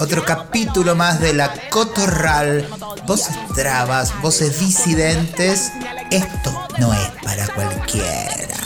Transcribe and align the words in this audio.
otro 0.00 0.24
capítulo 0.24 0.96
más 0.96 1.20
de 1.20 1.32
la 1.32 1.52
Cotorral. 1.70 2.68
Voces 3.06 3.36
trabas, 3.54 4.20
voces 4.20 4.58
disidentes. 4.58 5.70
Esto 6.10 6.66
no 6.78 6.92
es 6.92 7.08
para 7.22 7.46
cualquiera. 7.48 8.56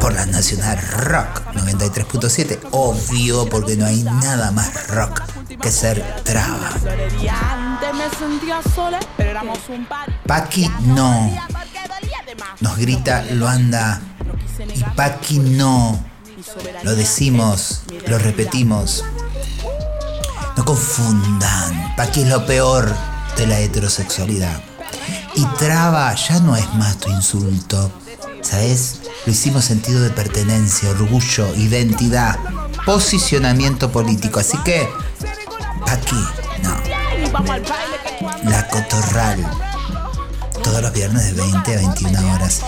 Por 0.00 0.14
la 0.14 0.26
Nacional 0.26 0.78
Rock 0.98 1.42
93.7. 1.54 2.60
Obvio, 2.70 3.48
porque 3.48 3.76
no 3.76 3.86
hay 3.86 4.04
nada 4.04 4.52
más 4.52 4.86
rock 4.88 5.22
que 5.60 5.72
ser 5.72 6.04
traba. 6.22 6.70
Paqui 10.26 10.70
no. 10.82 11.30
Nos 12.60 12.76
grita 12.76 13.24
Luanda. 13.32 14.00
Y 14.72 14.84
Paqui 14.94 15.38
no. 15.40 16.13
Lo 16.84 16.94
decimos, 16.94 17.80
lo 18.08 18.18
repetimos. 18.18 19.04
No 20.54 20.64
confundan. 20.66 21.96
Paqui 21.96 22.20
es 22.20 22.28
lo 22.28 22.44
peor 22.44 22.94
de 23.38 23.46
la 23.46 23.58
heterosexualidad. 23.58 24.60
Y 25.34 25.46
traba 25.58 26.14
ya 26.14 26.40
no 26.40 26.54
es 26.54 26.74
más 26.74 26.98
tu 26.98 27.08
insulto. 27.08 27.90
¿Sabes? 28.42 29.00
Lo 29.24 29.32
hicimos 29.32 29.64
sentido 29.64 30.02
de 30.02 30.10
pertenencia, 30.10 30.90
orgullo, 30.90 31.54
identidad, 31.54 32.38
posicionamiento 32.84 33.90
político. 33.90 34.40
Así 34.40 34.58
que, 34.58 34.86
aquí, 35.88 36.22
no. 36.62 36.76
La 38.44 38.68
cotorral. 38.68 39.42
Todos 40.62 40.82
los 40.82 40.92
viernes 40.92 41.34
de 41.34 41.40
20 41.40 41.72
a 41.72 41.76
21 41.76 42.34
horas. 42.34 42.60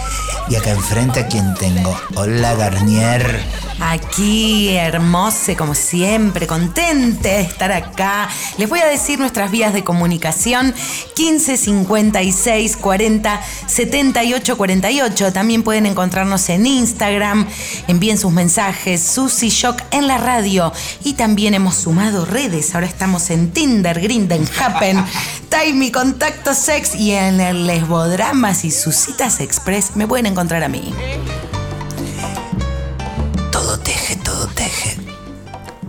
Y 0.48 0.54
acá 0.54 0.70
enfrente 0.70 1.20
a 1.20 1.28
quien 1.28 1.52
tengo. 1.56 1.94
Hola 2.14 2.54
Garnier. 2.54 3.65
Aquí, 3.78 4.74
hermosa, 4.74 5.54
como 5.54 5.74
siempre, 5.74 6.46
contente 6.46 7.28
de 7.28 7.40
estar 7.42 7.70
acá. 7.72 8.28
Les 8.56 8.68
voy 8.68 8.80
a 8.80 8.86
decir 8.86 9.18
nuestras 9.18 9.50
vías 9.50 9.74
de 9.74 9.84
comunicación: 9.84 10.74
15 11.14 11.56
56 11.56 12.76
40 12.78 13.40
78 13.66 14.56
48. 14.56 15.32
También 15.32 15.62
pueden 15.62 15.84
encontrarnos 15.84 16.48
en 16.48 16.66
Instagram. 16.66 17.46
Envíen 17.86 18.16
sus 18.16 18.32
mensajes, 18.32 19.02
Susy 19.02 19.50
Shock 19.50 19.82
en 19.90 20.06
la 20.06 20.18
radio. 20.18 20.72
Y 21.04 21.14
también 21.14 21.52
hemos 21.52 21.74
sumado 21.74 22.24
redes. 22.24 22.74
Ahora 22.74 22.86
estamos 22.86 23.28
en 23.30 23.50
Tinder, 23.50 24.00
Grinden, 24.00 24.48
Happen, 24.58 25.04
Time 25.50 25.92
Contacto 25.92 26.54
Sex 26.54 26.94
y 26.94 27.12
en 27.12 27.40
el 27.40 27.66
Lesbodramas 27.66 28.64
y 28.64 28.70
sus 28.70 28.96
citas 28.96 29.40
express 29.40 29.96
me 29.96 30.06
pueden 30.06 30.26
encontrar 30.26 30.62
a 30.64 30.68
mí. 30.68 30.94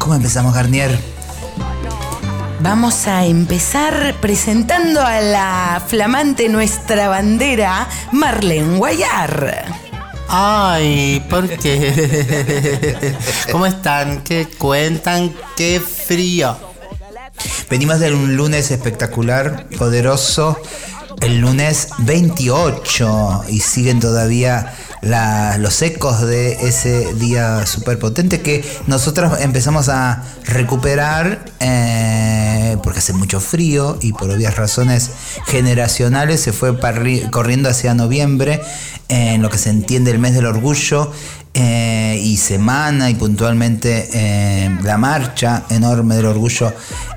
¿Cómo 0.08 0.16
empezamos, 0.16 0.54
Garnier? 0.54 0.98
Vamos 2.62 3.08
a 3.08 3.26
empezar 3.26 4.16
presentando 4.22 5.02
a 5.02 5.20
la 5.20 5.84
flamante 5.86 6.48
nuestra 6.48 7.10
bandera, 7.10 7.90
Marlene 8.14 8.78
Guayar. 8.78 9.66
Ay, 10.30 11.22
¿por 11.30 11.50
qué? 11.50 13.18
¿Cómo 13.52 13.66
están? 13.66 14.24
¿Qué 14.24 14.48
cuentan? 14.58 15.36
¡Qué 15.58 15.82
frío! 15.82 16.58
Venimos 17.70 18.00
de 18.00 18.14
un 18.14 18.38
lunes 18.38 18.72
espectacular, 18.72 19.68
poderoso, 19.78 20.58
el 21.20 21.40
lunes 21.40 21.90
28 21.98 23.44
y 23.50 23.60
siguen 23.60 24.00
todavía 24.00 24.74
los 25.02 25.82
ecos 25.82 26.22
de 26.22 26.54
ese 26.68 27.14
día 27.14 27.66
súper 27.66 28.00
potente 28.00 28.42
que 28.42 28.64
nosotros 28.88 29.40
empezamos 29.40 29.90
a 29.90 30.24
recuperar 30.46 31.46
eh, 31.60 32.78
porque 32.84 33.00
hace 33.00 33.14
mucho 33.14 33.40
frío 33.40 33.98
y 34.02 34.14
por 34.14 34.30
obvias 34.30 34.56
razones 34.56 35.12
generacionales 35.46 36.42
se 36.42 36.52
fue 36.52 36.78
corriendo 36.80 37.70
hacia 37.70 37.94
noviembre 37.94 38.62
en 39.10 39.42
lo 39.42 39.50
que 39.50 39.58
se 39.58 39.70
entiende 39.70 40.12
el 40.12 40.20
mes 40.20 40.34
del 40.34 40.46
orgullo 40.46 41.12
eh, 41.54 42.20
y 42.22 42.38
semana 42.38 43.10
y 43.10 43.16
puntualmente 43.16 44.10
eh, 44.14 44.78
la 44.84 44.98
marcha 44.98 45.64
enorme 45.70 46.16
del 46.16 46.26
orgullo 46.26 46.74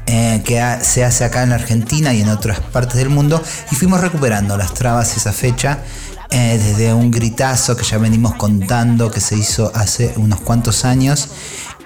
que 0.07 0.77
se 0.83 1.05
hace 1.05 1.23
acá 1.25 1.45
en 1.45 1.51
la 1.51 1.55
Argentina 1.55 2.13
y 2.13 2.21
en 2.21 2.31
otras 2.31 2.59
partes 2.59 2.97
del 2.97 3.11
mundo 3.11 3.41
y 3.71 3.77
fuimos 3.77 4.01
recuperando 4.01 4.57
las 4.57 4.75
trabas 4.75 5.17
esa 5.17 5.33
fecha 5.33 5.79
eh, 6.33 6.61
desde 6.63 6.95
un 6.95 7.11
gritazo 7.11 7.77
que 7.77 7.85
ya 7.85 7.99
venimos 7.99 8.35
contando 8.37 9.11
que 9.11 9.21
se 9.21 9.37
hizo 9.37 9.73
hace 9.75 10.15
unos 10.17 10.41
cuantos 10.41 10.85
años 10.85 11.29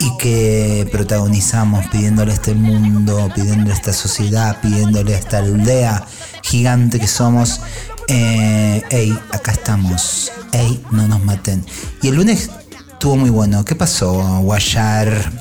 y 0.01 0.17
que 0.19 0.87
protagonizamos 0.93 1.87
pidiéndole 1.87 2.33
a 2.33 2.35
este 2.35 2.55
mundo, 2.55 3.31
pidiéndole 3.35 3.71
a 3.71 3.75
esta 3.75 3.95
sociedad, 3.95 4.61
pidiéndole 4.61 5.15
a 5.15 5.19
esta 5.19 5.39
aldea 5.39 6.05
gigante 6.43 7.01
que 7.01 7.07
somos. 7.07 7.61
Eh, 8.09 8.83
ey, 8.91 9.19
acá 9.33 9.53
estamos. 9.53 10.31
Ey, 10.53 10.85
no 10.91 11.09
nos 11.09 11.25
maten. 11.25 11.65
Y 12.03 12.09
el 12.09 12.17
lunes 12.17 12.51
estuvo 12.93 13.17
muy 13.17 13.31
bueno. 13.31 13.65
¿Qué 13.65 13.75
pasó, 13.75 14.13
Guayar? 14.43 15.33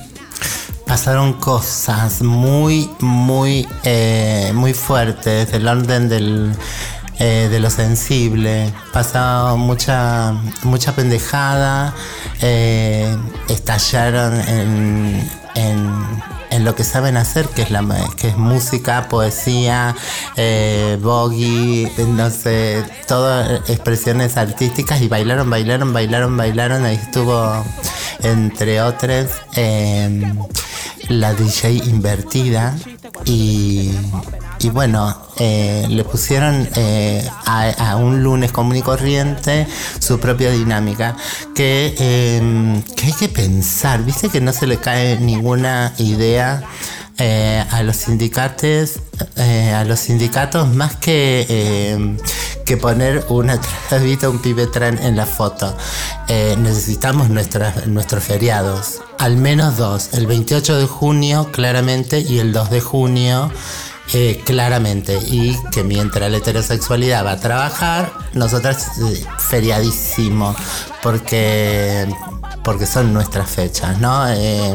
Pasaron 0.86 1.34
cosas 1.34 2.22
muy, 2.22 2.90
muy, 3.00 3.66
eh, 3.84 4.52
muy 4.54 4.72
fuertes 4.72 5.50
del 5.50 5.66
orden 5.68 6.08
del, 6.08 6.54
eh, 7.18 7.48
de 7.50 7.60
lo 7.60 7.70
sensible. 7.70 8.72
Pasó 8.92 9.56
mucha, 9.56 10.32
mucha 10.62 10.94
pendejada. 10.94 11.94
eh, 12.40 13.16
estallaron 13.48 14.40
en, 14.48 15.30
en, 15.54 16.22
en 16.50 16.64
lo 16.64 16.74
que 16.74 16.84
saben 16.84 17.16
hacer, 17.16 17.46
que 17.48 17.62
es, 17.62 17.70
la, 17.70 17.84
que 18.16 18.28
es 18.28 18.36
música, 18.36 19.08
poesía, 19.08 19.94
eh, 20.36 20.98
boogie, 21.00 21.90
no 22.08 22.30
sé, 22.30 22.84
todas 23.08 23.68
expresiones 23.68 24.36
artísticas 24.36 25.00
y 25.00 25.08
bailaron, 25.08 25.50
bailaron, 25.50 25.92
bailaron, 25.92 26.36
bailaron. 26.36 26.84
Ahí 26.84 26.96
estuvo, 26.96 27.64
entre 28.22 28.80
otras, 28.82 29.30
eh, 29.56 30.32
la 31.08 31.34
DJ 31.34 31.70
invertida 31.86 32.76
y, 33.24 33.90
y 34.64 34.70
bueno, 34.70 35.14
eh, 35.36 35.84
le 35.90 36.04
pusieron 36.04 36.66
eh, 36.74 37.28
a, 37.44 37.96
un 37.96 38.22
lunes 38.22 38.50
común 38.50 38.76
y 38.76 38.80
corriente 38.80 39.66
su 39.98 40.18
propia 40.18 40.50
dinámica 40.52 41.16
que, 41.54 41.94
eh, 41.98 42.82
que 42.96 43.06
hay 43.06 43.12
que 43.12 43.28
pensar, 43.28 44.02
viste 44.04 44.30
que 44.30 44.40
no 44.40 44.54
se 44.54 44.66
le 44.66 44.78
cae 44.78 45.18
ninguna 45.20 45.92
idea 45.98 46.62
eh, 47.18 47.62
a 47.70 47.82
los 47.82 47.96
sindicatos, 47.96 49.00
a 49.36 49.84
los 49.84 50.00
sindicatos 50.00 50.66
más 50.74 50.96
que, 50.96 51.46
eh, 51.46 52.16
que 52.64 52.78
poner 52.78 53.26
una 53.28 53.60
trabita, 53.90 54.30
un 54.30 54.38
pibe 54.38 54.66
tran 54.66 54.98
en 54.98 55.14
la 55.14 55.26
foto. 55.26 55.76
Necesitamos 56.28 57.28
nuestras, 57.28 57.86
nuestros 57.86 58.24
feriados, 58.24 59.02
al 59.18 59.36
menos 59.36 59.76
dos, 59.76 60.14
el 60.14 60.26
28 60.26 60.78
de 60.78 60.86
junio 60.86 61.50
claramente 61.52 62.20
y 62.20 62.38
el 62.38 62.54
2 62.54 62.70
de 62.70 62.80
junio. 62.80 63.50
Eh, 64.12 64.40
claramente 64.44 65.18
y 65.28 65.56
que 65.72 65.82
mientras 65.82 66.30
la 66.30 66.36
heterosexualidad 66.36 67.24
va 67.24 67.32
a 67.32 67.40
trabajar 67.40 68.12
nosotras 68.34 68.88
eh, 68.98 69.24
feriadísimo 69.38 70.54
porque 71.02 72.06
porque 72.62 72.86
son 72.86 73.12
nuestras 73.12 73.50
fechas, 73.50 73.98
¿no? 74.00 74.26
Eh, 74.28 74.74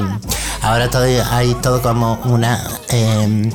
ahora 0.62 0.90
todavía 0.90 1.36
hay 1.36 1.56
todo 1.56 1.82
como 1.82 2.20
una 2.26 2.64
eh, 2.90 3.52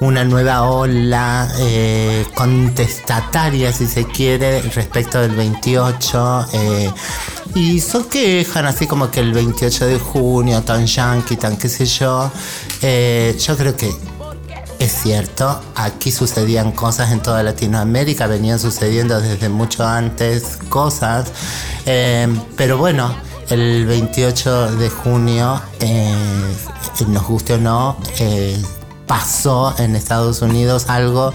una 0.00 0.24
nueva 0.24 0.62
ola 0.62 1.48
eh, 1.58 2.26
contestataria, 2.34 3.72
si 3.72 3.86
se 3.86 4.04
quiere, 4.06 4.60
respecto 4.60 5.20
del 5.20 5.34
28. 5.36 6.46
eh, 6.52 6.90
y 7.54 7.80
se 7.80 8.06
quejan 8.06 8.66
así 8.66 8.86
como 8.86 9.10
que 9.10 9.20
el 9.20 9.32
28 9.32 9.86
de 9.86 9.98
junio, 9.98 10.62
tan 10.62 10.86
yankee, 10.86 11.36
tan 11.36 11.56
qué 11.56 11.68
sé 11.68 11.86
yo. 11.86 12.30
Yo 12.82 13.56
creo 13.56 13.74
que 13.76 13.90
es 14.86 15.02
cierto, 15.02 15.60
aquí 15.74 16.12
sucedían 16.12 16.70
cosas 16.70 17.10
en 17.10 17.20
toda 17.20 17.42
Latinoamérica, 17.42 18.28
venían 18.28 18.60
sucediendo 18.60 19.20
desde 19.20 19.48
mucho 19.48 19.84
antes 19.84 20.58
cosas, 20.68 21.32
eh, 21.86 22.28
pero 22.56 22.78
bueno, 22.78 23.12
el 23.50 23.84
28 23.84 24.76
de 24.76 24.88
junio, 24.88 25.60
eh, 25.80 26.14
nos 27.08 27.26
guste 27.26 27.54
o 27.54 27.58
no, 27.58 27.96
eh, 28.20 28.56
pasó 29.08 29.74
en 29.78 29.96
Estados 29.96 30.40
Unidos 30.40 30.88
algo 30.88 31.32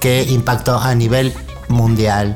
que 0.00 0.22
impactó 0.22 0.78
a 0.78 0.94
nivel 0.94 1.34
mundial. 1.68 2.34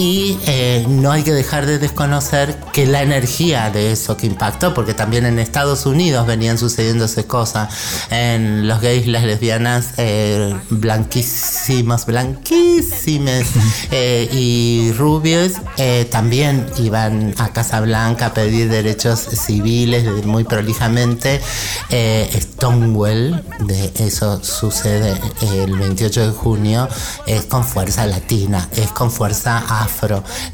Y 0.00 0.38
eh, 0.46 0.86
no 0.88 1.12
hay 1.12 1.22
que 1.24 1.32
dejar 1.32 1.66
de 1.66 1.78
desconocer 1.78 2.56
que 2.72 2.86
la 2.86 3.02
energía 3.02 3.68
de 3.68 3.92
eso 3.92 4.16
que 4.16 4.26
impactó, 4.26 4.72
porque 4.72 4.94
también 4.94 5.26
en 5.26 5.38
Estados 5.38 5.84
Unidos 5.84 6.26
venían 6.26 6.56
sucediéndose 6.56 7.26
cosas, 7.26 7.68
en 8.10 8.66
los 8.66 8.80
gays, 8.80 9.06
las 9.06 9.24
lesbianas, 9.24 9.88
eh, 9.98 10.58
blanquísimas, 10.70 12.06
blanquísimas 12.06 13.44
eh, 13.90 14.26
y 14.32 14.92
rubios, 14.96 15.52
eh, 15.76 16.08
también 16.10 16.64
iban 16.78 17.34
a 17.36 17.48
Casa 17.48 17.82
Blanca 17.82 18.26
a 18.26 18.32
pedir 18.32 18.70
derechos 18.70 19.20
civiles 19.20 20.24
muy 20.24 20.44
prolijamente. 20.44 21.42
Stonewall, 21.90 23.44
de 23.60 23.92
eso 23.98 24.42
sucede 24.42 25.14
el 25.42 25.76
28 25.76 26.26
de 26.26 26.32
junio, 26.32 26.88
es 27.26 27.44
con 27.44 27.64
fuerza 27.64 28.06
latina, 28.06 28.68
es 28.76 28.90
con 28.92 29.10
fuerza 29.10 29.58
afro, 29.58 29.89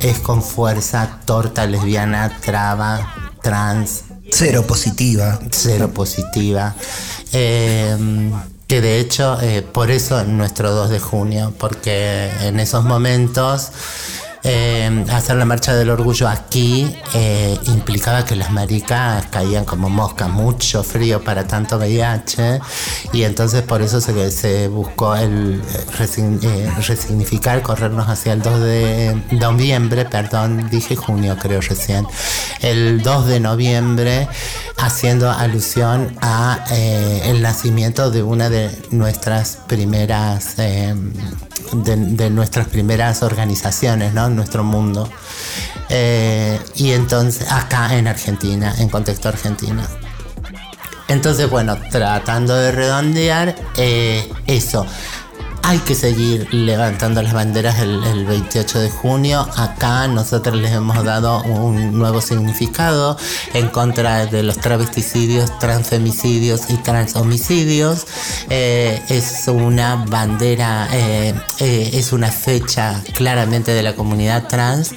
es 0.01 0.19
con 0.19 0.43
fuerza 0.43 1.21
torta 1.25 1.67
lesbiana, 1.67 2.39
traba, 2.41 3.33
trans. 3.43 4.05
Cero 4.31 4.67
positiva. 4.67 5.39
Cero 5.51 5.91
positiva. 5.93 6.75
Eh, 7.33 7.97
que 8.67 8.81
de 8.81 8.99
hecho, 8.99 9.41
eh, 9.41 9.63
por 9.63 9.91
eso 9.91 10.25
nuestro 10.25 10.73
2 10.73 10.91
de 10.91 10.99
junio, 10.99 11.55
porque 11.59 12.31
en 12.41 12.59
esos 12.59 12.85
momentos 12.85 13.71
eh, 14.49 15.05
hacer 15.11 15.35
la 15.35 15.45
marcha 15.45 15.75
del 15.75 15.91
orgullo 15.91 16.29
aquí 16.29 16.97
eh, 17.15 17.59
implicaba 17.67 18.25
que 18.25 18.37
las 18.37 18.53
maricas 18.53 19.27
caían 19.27 19.65
como 19.65 19.89
moscas, 19.89 20.31
mucho 20.31 20.85
frío 20.85 21.25
para 21.25 21.49
tanto 21.49 21.79
VIH, 21.79 22.61
y 23.13 23.25
entonces 23.25 23.63
por 23.63 23.83
eso 23.83 24.01
se, 24.01 24.69
buscó 24.69 25.17
el 25.17 25.61
eh, 26.43 26.71
resignificar, 26.87 27.61
corrernos 27.61 28.09
hacia 28.09 28.35
el 28.35 28.43
2 28.43 28.61
de 28.61 29.23
noviembre, 29.33 30.05
perdón, 30.05 30.69
dije 30.71 30.95
junio 30.95 31.37
creo 31.43 31.61
recién, 31.61 32.07
el 32.61 33.03
2 33.03 33.27
de 33.27 33.41
noviembre, 33.41 34.29
haciendo 34.79 35.29
alusión 35.29 36.17
a 36.21 36.65
el 36.71 37.43
nacimiento 37.43 38.13
de 38.13 38.23
una 38.23 38.49
de 38.49 38.71
nuestras 38.93 39.59
primeras 39.67 40.55
de, 41.73 42.31
nuestras 42.31 42.69
primeras 42.69 43.23
organizaciones, 43.23 44.15
¿no? 44.15 44.27
En 44.27 44.37
nuestro 44.37 44.65
mundo. 44.65 45.09
Eh, 45.89 46.59
y 46.75 46.93
entonces, 46.93 47.51
acá 47.51 47.97
en 47.97 48.09
Argentina, 48.09 48.75
en 48.79 48.89
contexto 48.89 49.29
argentino. 49.29 49.83
Entonces, 51.09 51.49
bueno, 51.49 51.79
tratando 51.91 52.57
de 52.57 52.73
redondear 52.73 53.55
eh, 53.77 54.29
eso 54.47 54.87
hay 55.67 55.81
que 55.81 55.97
seguir 55.97 56.55
levantando 56.55 57.21
las 57.23 57.33
banderas 57.33 57.81
el, 57.81 58.25
28 58.25 58.79
de 58.79 58.89
junio. 58.89 59.45
Acá 59.57 60.07
nosotros 60.07 60.55
les 60.55 60.71
hemos 60.71 61.03
dado 61.05 61.43
un 61.43 61.99
nuevo 61.99 62.21
significado 62.21 63.19
en 63.53 63.67
contra 63.71 64.27
de 64.27 64.45
los 64.45 64.59
travesticidios, 64.59 65.59
transfemicidios 65.59 66.71
y 66.71 66.77
transhomicidios. 66.77 68.07
Eh, 68.49 69.03
es 69.09 69.49
una 69.49 69.97
bandera, 69.97 70.89
eh, 70.93 71.35
eh, 71.59 71.91
es 71.95 72.13
una 72.13 72.31
fecha 72.31 73.03
claramente 73.15 73.73
de 73.73 73.83
la 73.83 73.97
comunidad 73.97 74.47
trans 74.47 74.95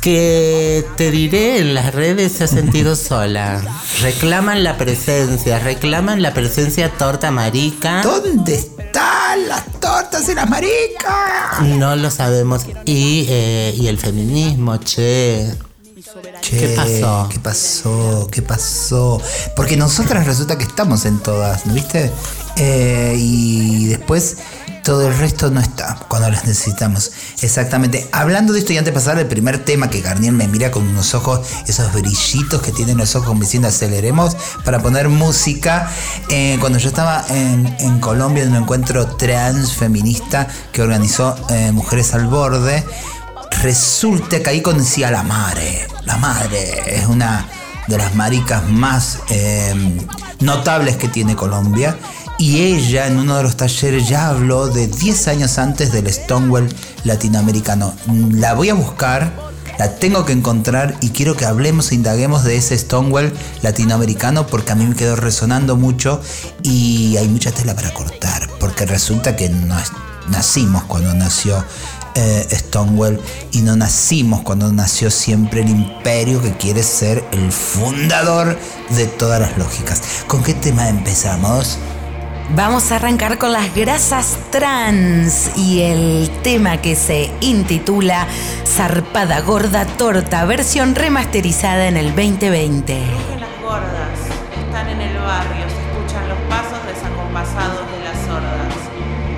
que 0.00 0.86
te 0.96 1.10
diré 1.10 1.58
en 1.58 1.74
las 1.74 1.94
redes 1.94 2.32
se 2.32 2.44
ha 2.44 2.46
sentido 2.46 2.96
sola. 2.96 3.62
Reclaman 4.00 4.64
la 4.64 4.78
presencia, 4.78 5.58
reclaman 5.58 6.22
la 6.22 6.32
presencia 6.32 6.90
torta 6.92 7.30
marica. 7.30 8.02
¿Dónde 8.02 8.54
están 8.54 9.48
las 9.48 9.64
tortas 9.80 10.28
y 10.28 10.34
las 10.34 10.48
maricas? 10.48 11.60
No 11.62 11.96
lo 11.96 12.10
sabemos. 12.10 12.66
Y, 12.86 13.26
eh, 13.28 13.74
y 13.76 13.88
el 13.88 13.98
feminismo, 13.98 14.78
che. 14.78 15.54
¿Qué 16.42 16.74
pasó? 16.74 17.28
¿Qué 17.30 17.38
pasó? 17.38 18.28
¿Qué 18.32 18.42
pasó? 18.42 19.22
Porque 19.54 19.76
nosotras 19.76 20.26
resulta 20.26 20.56
que 20.58 20.64
estamos 20.64 21.04
en 21.04 21.18
todas, 21.20 21.66
¿no 21.66 21.74
viste? 21.74 22.10
Eh, 22.56 23.14
y 23.16 23.86
después 23.86 24.38
todo 24.82 25.08
el 25.08 25.18
resto 25.18 25.50
no 25.50 25.60
está 25.60 25.98
cuando 26.08 26.30
las 26.30 26.44
necesitamos. 26.44 27.12
Exactamente. 27.42 28.08
Hablando 28.12 28.52
de 28.52 28.60
esto 28.60 28.72
y 28.72 28.78
antes 28.78 28.92
de 28.92 28.98
pasar 28.98 29.18
al 29.18 29.26
primer 29.26 29.64
tema 29.64 29.90
que 29.90 30.00
Garnier 30.00 30.32
me 30.32 30.48
mira 30.48 30.70
con 30.70 30.86
unos 30.86 31.14
ojos, 31.14 31.46
esos 31.66 31.92
brillitos 31.92 32.62
que 32.62 32.72
tienen 32.72 32.96
los 32.96 33.14
ojos 33.14 33.34
me 33.34 33.42
diciendo 33.42 33.68
aceleremos 33.68 34.36
para 34.64 34.80
poner 34.80 35.08
música. 35.08 35.90
Eh, 36.28 36.56
cuando 36.60 36.78
yo 36.78 36.88
estaba 36.88 37.24
en, 37.28 38.00
Colombia 38.00 38.42
en 38.42 38.50
un 38.50 38.62
encuentro 38.62 39.06
trans 39.16 39.74
feminista 39.74 40.48
que 40.72 40.82
organizó 40.82 41.36
eh, 41.50 41.70
Mujeres 41.72 42.14
al 42.14 42.26
Borde, 42.26 42.84
resulta 43.62 44.42
que 44.42 44.50
ahí 44.50 44.62
conocí 44.62 45.04
a 45.04 45.10
la 45.10 45.22
madre. 45.22 45.86
La 46.04 46.16
madre 46.16 46.82
es 46.86 47.06
una 47.06 47.46
de 47.86 47.98
las 47.98 48.14
maricas 48.14 48.68
más 48.68 49.18
eh, 49.30 49.74
notables 50.40 50.96
que 50.96 51.08
tiene 51.08 51.34
Colombia 51.34 51.96
y 52.40 52.62
ella 52.62 53.06
en 53.06 53.18
uno 53.18 53.36
de 53.36 53.42
los 53.42 53.54
talleres 53.58 54.08
ya 54.08 54.28
habló 54.28 54.68
de 54.68 54.86
10 54.86 55.28
años 55.28 55.58
antes 55.58 55.92
del 55.92 56.10
Stonewall 56.10 56.70
latinoamericano. 57.04 57.92
La 58.32 58.54
voy 58.54 58.70
a 58.70 58.74
buscar, 58.74 59.30
la 59.78 59.96
tengo 59.96 60.24
que 60.24 60.32
encontrar 60.32 60.96
y 61.02 61.10
quiero 61.10 61.36
que 61.36 61.44
hablemos 61.44 61.92
e 61.92 61.96
indaguemos 61.96 62.42
de 62.44 62.56
ese 62.56 62.78
Stonewall 62.78 63.30
latinoamericano 63.60 64.46
porque 64.46 64.72
a 64.72 64.74
mí 64.74 64.86
me 64.86 64.94
quedó 64.94 65.16
resonando 65.16 65.76
mucho 65.76 66.22
y 66.62 67.18
hay 67.18 67.28
mucha 67.28 67.52
tela 67.52 67.76
para 67.76 67.92
cortar, 67.92 68.48
porque 68.58 68.86
resulta 68.86 69.36
que 69.36 69.50
no 69.50 69.76
nacimos 70.30 70.84
cuando 70.84 71.12
nació 71.12 71.62
eh, 72.14 72.48
Stonewall 72.52 73.20
y 73.52 73.60
no 73.60 73.76
nacimos 73.76 74.40
cuando 74.40 74.72
nació 74.72 75.10
siempre 75.10 75.60
el 75.60 75.68
imperio 75.68 76.40
que 76.40 76.54
quiere 76.54 76.84
ser 76.84 77.22
el 77.32 77.52
fundador 77.52 78.58
de 78.96 79.06
todas 79.08 79.42
las 79.42 79.58
lógicas. 79.58 80.00
¿Con 80.26 80.42
qué 80.42 80.54
tema 80.54 80.88
empezamos? 80.88 81.78
Vamos 82.54 82.90
a 82.90 82.96
arrancar 82.96 83.38
con 83.38 83.52
las 83.52 83.72
grasas 83.76 84.36
trans 84.50 85.56
y 85.56 85.82
el 85.82 86.28
tema 86.42 86.78
que 86.78 86.96
se 86.96 87.30
intitula 87.40 88.26
Zarpada 88.66 89.40
Gorda 89.40 89.86
Torta, 89.86 90.44
versión 90.46 90.96
remasterizada 90.96 91.86
en 91.86 91.96
el 91.96 92.08
2020. 92.08 92.98
Las 93.38 93.50
gordas 93.62 94.18
están 94.66 94.88
en 94.88 95.00
el 95.00 95.18
barrio, 95.18 95.64
se 95.70 95.78
escuchan 95.78 96.28
los 96.28 96.38
pasos 96.50 96.84
desacompasados 96.90 97.86
de 97.92 98.02
las 98.02 98.18
sordas. 98.26 98.74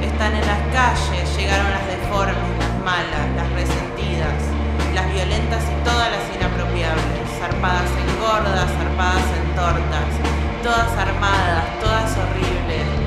Están 0.00 0.32
en 0.34 0.46
las 0.46 0.60
calles, 0.72 1.36
llegaron 1.36 1.70
las 1.70 1.86
deformes, 1.86 2.56
las 2.60 2.74
malas, 2.80 3.28
las 3.36 3.52
resentidas, 3.52 4.40
las 4.94 5.12
violentas 5.12 5.62
y 5.68 5.84
todas 5.84 6.08
las 6.10 6.24
inapropiables, 6.34 7.28
zarpadas 7.38 7.90
en 7.92 8.08
gordas, 8.24 8.70
zarpadas 8.72 9.28
en 9.36 9.54
tortas, 9.54 10.08
todas 10.64 10.96
armadas, 10.96 11.71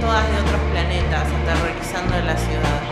de 0.05 0.39
otros 0.39 0.62
planetas, 0.71 1.27
aterrorizando 1.33 2.15
la 2.19 2.38
ciudad. 2.38 2.85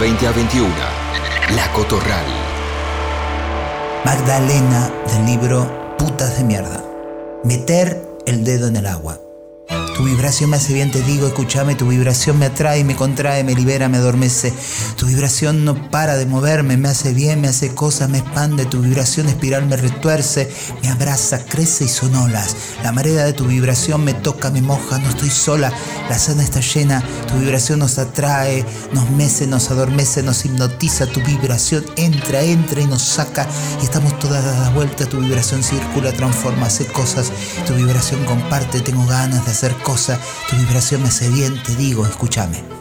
20 0.00 0.26
a 0.26 0.32
21. 0.32 0.66
La 1.54 1.70
Cotorral. 1.74 2.24
Magdalena 4.02 4.90
del 5.12 5.26
libro 5.26 5.96
Putas 5.98 6.38
de 6.38 6.44
mierda. 6.44 6.82
Meter 7.44 8.02
el 8.24 8.42
dedo 8.42 8.68
en 8.68 8.76
el 8.76 8.86
agua. 8.86 9.20
Tu 9.94 10.06
vibración 10.06 10.48
me 10.48 10.56
hace 10.56 10.72
bien, 10.72 10.90
te 10.90 11.02
digo, 11.02 11.26
escúchame, 11.26 11.74
tu 11.74 11.86
vibración 11.86 12.38
me 12.38 12.46
atrae, 12.46 12.82
me 12.82 12.96
contrae, 12.96 13.44
me 13.44 13.54
libera, 13.54 13.90
me 13.90 13.98
adormece. 13.98 14.54
Tu 14.96 15.04
vibración 15.04 15.66
no 15.66 15.90
para 15.90 16.16
de 16.16 16.24
moverme, 16.24 16.78
me 16.78 16.88
hace 16.88 17.12
bien, 17.12 17.42
me 17.42 17.48
hace 17.48 17.74
cosas, 17.74 18.08
me 18.08 18.18
expande. 18.18 18.64
Tu 18.64 18.80
vibración 18.80 19.28
espiral 19.28 19.66
me 19.66 19.76
retuerce, 19.76 20.50
me 20.82 20.88
abraza, 20.88 21.44
crece 21.44 21.84
y 21.84 21.88
son 21.88 22.14
olas. 22.14 22.56
La 22.82 22.92
marea 22.92 23.26
de 23.26 23.34
tu 23.34 23.44
vibración 23.44 24.02
me 24.02 24.14
toca, 24.14 24.50
me 24.50 24.62
moja, 24.62 24.98
no 24.98 25.10
estoy 25.10 25.28
sola. 25.28 25.70
La 26.10 26.18
sana 26.18 26.42
está 26.42 26.58
llena, 26.58 27.04
tu 27.28 27.38
vibración 27.38 27.78
nos 27.78 27.96
atrae, 27.98 28.66
nos 28.92 29.08
mece, 29.10 29.46
nos 29.46 29.70
adormece, 29.70 30.24
nos 30.24 30.44
hipnotiza. 30.44 31.06
Tu 31.06 31.20
vibración 31.20 31.84
entra, 31.94 32.42
entra 32.42 32.80
y 32.80 32.86
nos 32.88 33.00
saca. 33.00 33.46
Y 33.80 33.84
estamos 33.84 34.18
todas 34.18 34.44
dadas 34.44 34.74
vueltas. 34.74 35.08
Tu 35.08 35.20
vibración 35.20 35.62
circula, 35.62 36.10
transforma, 36.10 36.66
hace 36.66 36.84
cosas. 36.86 37.30
Tu 37.64 37.74
vibración 37.74 38.24
comparte, 38.24 38.80
tengo 38.80 39.06
ganas 39.06 39.44
de 39.44 39.52
hacer 39.52 39.72
cosas. 39.84 40.18
Tu 40.48 40.56
vibración 40.56 41.00
me 41.02 41.10
hace 41.10 41.28
bien, 41.28 41.62
te 41.62 41.76
digo, 41.76 42.04
escúchame. 42.04 42.79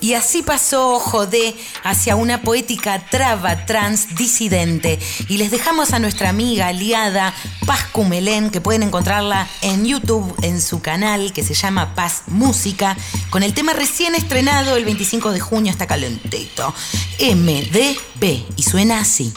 Y 0.00 0.14
así 0.14 0.42
pasó 0.42 1.00
Jodé 1.00 1.54
hacia 1.82 2.16
una 2.16 2.42
poética 2.42 3.04
traba 3.10 3.66
trans 3.66 4.14
disidente. 4.14 4.98
Y 5.28 5.38
les 5.38 5.50
dejamos 5.50 5.92
a 5.92 5.98
nuestra 5.98 6.28
amiga 6.28 6.68
aliada 6.68 7.34
Paz 7.66 7.84
Cumelén, 7.92 8.50
que 8.50 8.60
pueden 8.60 8.82
encontrarla 8.82 9.48
en 9.62 9.84
YouTube, 9.84 10.34
en 10.42 10.60
su 10.60 10.80
canal 10.80 11.32
que 11.32 11.42
se 11.42 11.54
llama 11.54 11.94
Paz 11.94 12.22
Música, 12.26 12.96
con 13.30 13.42
el 13.42 13.54
tema 13.54 13.72
recién 13.72 14.14
estrenado 14.14 14.76
el 14.76 14.84
25 14.84 15.32
de 15.32 15.40
junio, 15.40 15.72
está 15.72 15.86
calentito. 15.86 16.74
MDB. 17.20 18.44
Y 18.56 18.62
suena 18.62 19.00
así. 19.00 19.32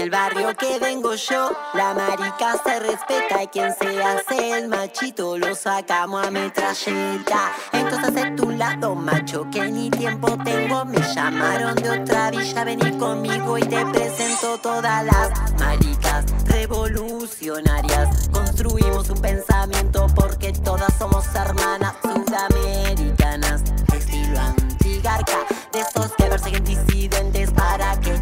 Del 0.00 0.08
barrio 0.08 0.54
que 0.54 0.78
vengo 0.78 1.14
yo, 1.14 1.52
la 1.74 1.92
marica 1.92 2.56
se 2.64 2.80
respeta 2.80 3.42
y 3.42 3.48
quien 3.48 3.70
se 3.74 4.02
hace 4.02 4.56
el 4.56 4.68
machito 4.68 5.36
lo 5.36 5.54
sacamos 5.54 6.26
a 6.26 6.30
metralleta. 6.30 7.52
Entonces 7.70 8.24
es 8.24 8.34
tu 8.34 8.50
lado 8.50 8.94
macho 8.94 9.46
que 9.52 9.60
ni 9.70 9.90
tiempo 9.90 10.38
tengo, 10.42 10.86
me 10.86 11.00
llamaron 11.14 11.74
de 11.74 12.00
otra 12.00 12.30
villa, 12.30 12.64
vení 12.64 12.96
conmigo 12.96 13.58
y 13.58 13.62
te 13.62 13.84
presento 13.84 14.56
todas 14.62 15.04
las 15.04 15.52
maricas 15.58 16.24
revolucionarias. 16.46 18.30
Construimos 18.30 19.10
un 19.10 19.20
pensamiento 19.20 20.06
porque 20.14 20.54
todas 20.64 20.94
somos 20.96 21.26
hermanas 21.34 21.92
sudamericanas, 22.00 23.62
estilo 23.94 24.40
antigarca, 24.40 25.40
de 25.72 25.80
esos 25.80 26.10
que 26.12 26.24
persiguen 26.24 26.64
disidentes 26.64 27.50
para 27.50 28.00
que 28.00 28.18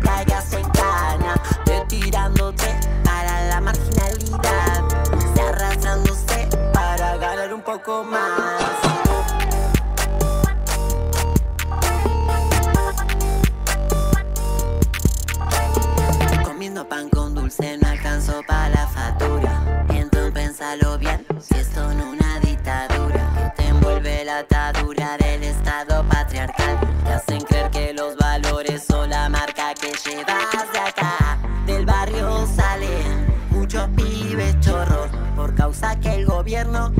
Comiendo 16.44 16.88
pan 16.88 17.08
con 17.08 17.34
dulce 17.34 17.76
no 17.78 17.88
alcanzó 17.88 18.40
para 18.46 18.68
la 18.68 18.86
factura. 18.86 19.84
Entonces 19.88 20.30
pensalo 20.30 20.96
bien, 20.98 21.26
si 21.40 21.54
esto 21.56 21.92
no 21.94 22.10
una 22.10 22.38
dictadura 22.38 23.52
te 23.56 23.66
envuelve 23.66 24.24
la 24.24 24.38
atadura 24.38 25.16
del 25.18 25.42
estado 25.42 26.04
patriarcal. 26.04 26.78
Te 27.04 27.12
hacen 27.14 27.40
creer 27.40 27.68
que 27.70 27.92
los 27.94 28.16
valores 28.16 28.84
son 28.84 29.10
la 29.10 29.28
marca 29.28 29.74
que 29.74 29.90
llevas 30.08 30.72
de 30.72 30.78
acá. 30.78 31.36
Del 31.66 31.84
barrio 31.84 32.46
salen 32.46 33.26
muchos 33.50 33.88
pibes 33.96 34.60
chorros 34.60 35.08
por 35.34 35.52
causa 35.56 35.98
que 35.98 36.14
el 36.14 36.26
gobierno 36.26 36.92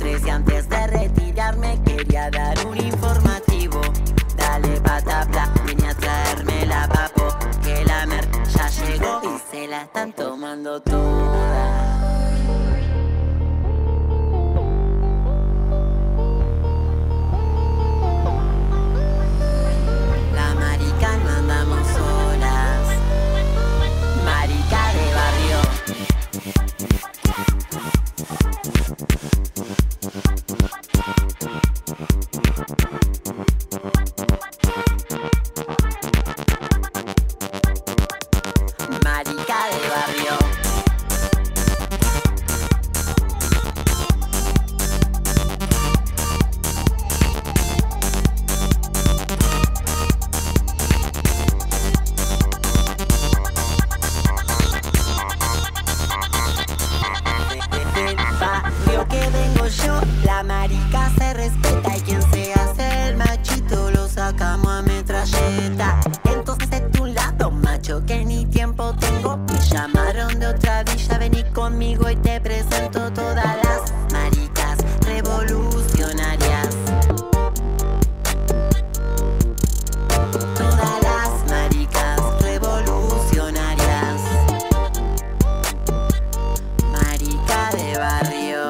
y 0.00 0.30
antes 0.30 0.68
de 0.68 0.86
retirarme 0.86 1.80
quería 1.84 2.30
dar 2.30 2.66
un 2.66 2.76
informativo. 2.76 3.80
Dale 4.36 4.80
patapla, 4.80 5.52
venía 5.66 5.90
a 5.90 5.94
traerme 5.94 6.66
la 6.66 6.88
papo, 6.88 7.36
que 7.62 7.84
la 7.84 8.06
mer 8.06 8.28
ya 8.54 8.68
llegó 8.68 9.20
y 9.24 9.38
se 9.50 9.66
la 9.66 9.82
están 9.82 10.12
tomando 10.12 10.80
toda. 10.80 11.67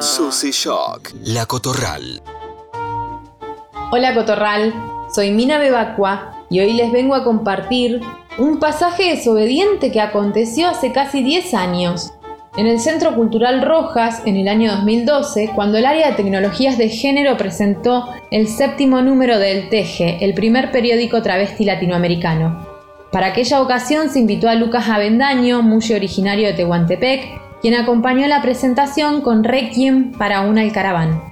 Susy 0.09 0.49
Shock. 0.49 1.11
La 1.23 1.45
Cotorral. 1.45 2.23
Hola 3.91 4.15
Cotorral, 4.15 4.73
soy 5.13 5.29
Mina 5.29 5.59
Bebacua 5.59 6.45
y 6.49 6.61
hoy 6.61 6.73
les 6.73 6.91
vengo 6.91 7.13
a 7.13 7.23
compartir 7.23 8.01
un 8.39 8.57
pasaje 8.57 9.15
desobediente 9.15 9.91
que 9.91 10.01
aconteció 10.01 10.67
hace 10.67 10.91
casi 10.91 11.21
10 11.21 11.53
años. 11.53 12.11
En 12.57 12.65
el 12.65 12.79
Centro 12.79 13.13
Cultural 13.13 13.61
Rojas, 13.61 14.23
en 14.25 14.35
el 14.37 14.47
año 14.47 14.71
2012, 14.71 15.51
cuando 15.53 15.77
el 15.77 15.85
área 15.85 16.09
de 16.09 16.15
tecnologías 16.15 16.79
de 16.79 16.89
género 16.89 17.37
presentó 17.37 18.09
el 18.31 18.47
séptimo 18.47 19.03
número 19.03 19.37
del 19.37 19.69
Teje, 19.69 20.25
el 20.25 20.33
primer 20.33 20.71
periódico 20.71 21.21
travesti 21.21 21.65
latinoamericano. 21.65 22.67
Para 23.11 23.27
aquella 23.27 23.61
ocasión 23.61 24.09
se 24.09 24.19
invitó 24.19 24.49
a 24.49 24.55
Lucas 24.55 24.89
Avendaño, 24.89 25.61
muy 25.61 25.83
originario 25.93 26.47
de 26.47 26.53
Tehuantepec, 26.53 27.48
quien 27.61 27.75
acompañó 27.75 28.27
la 28.27 28.41
presentación 28.41 29.21
con 29.21 29.43
Requiem 29.43 30.11
para 30.13 30.41
un 30.41 30.57
alcaraván. 30.57 31.29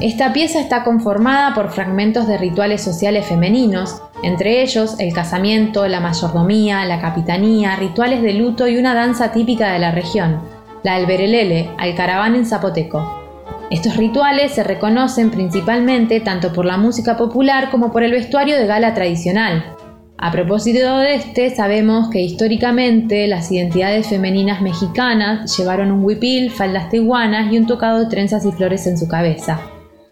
Esta 0.00 0.32
pieza 0.32 0.58
está 0.58 0.82
conformada 0.82 1.54
por 1.54 1.70
fragmentos 1.70 2.26
de 2.26 2.38
rituales 2.38 2.82
sociales 2.82 3.26
femeninos, 3.26 4.02
entre 4.22 4.62
ellos 4.62 4.96
el 4.98 5.12
casamiento, 5.12 5.86
la 5.86 6.00
mayordomía, 6.00 6.84
la 6.84 7.00
capitanía, 7.00 7.76
rituales 7.76 8.22
de 8.22 8.32
luto 8.34 8.66
y 8.66 8.78
una 8.78 8.94
danza 8.94 9.32
típica 9.32 9.72
de 9.72 9.78
la 9.78 9.92
región, 9.92 10.40
la 10.82 10.96
del 10.96 11.06
berelele, 11.06 11.70
alcaraván 11.78 12.34
en 12.34 12.46
zapoteco. 12.46 13.22
Estos 13.70 13.96
rituales 13.96 14.52
se 14.52 14.64
reconocen 14.64 15.30
principalmente 15.30 16.20
tanto 16.20 16.52
por 16.52 16.66
la 16.66 16.76
música 16.76 17.16
popular 17.16 17.70
como 17.70 17.92
por 17.92 18.02
el 18.02 18.10
vestuario 18.10 18.56
de 18.56 18.66
gala 18.66 18.94
tradicional. 18.94 19.76
A 20.24 20.30
propósito 20.30 20.98
de 20.98 21.16
este, 21.16 21.50
sabemos 21.50 22.08
que 22.08 22.20
históricamente 22.20 23.26
las 23.26 23.50
identidades 23.50 24.06
femeninas 24.06 24.62
mexicanas 24.62 25.58
llevaron 25.58 25.90
un 25.90 26.04
huipil, 26.04 26.52
faldas 26.52 26.90
tehuanas 26.90 27.52
y 27.52 27.58
un 27.58 27.66
tocado 27.66 27.98
de 27.98 28.06
trenzas 28.06 28.46
y 28.46 28.52
flores 28.52 28.86
en 28.86 28.96
su 28.96 29.08
cabeza. 29.08 29.60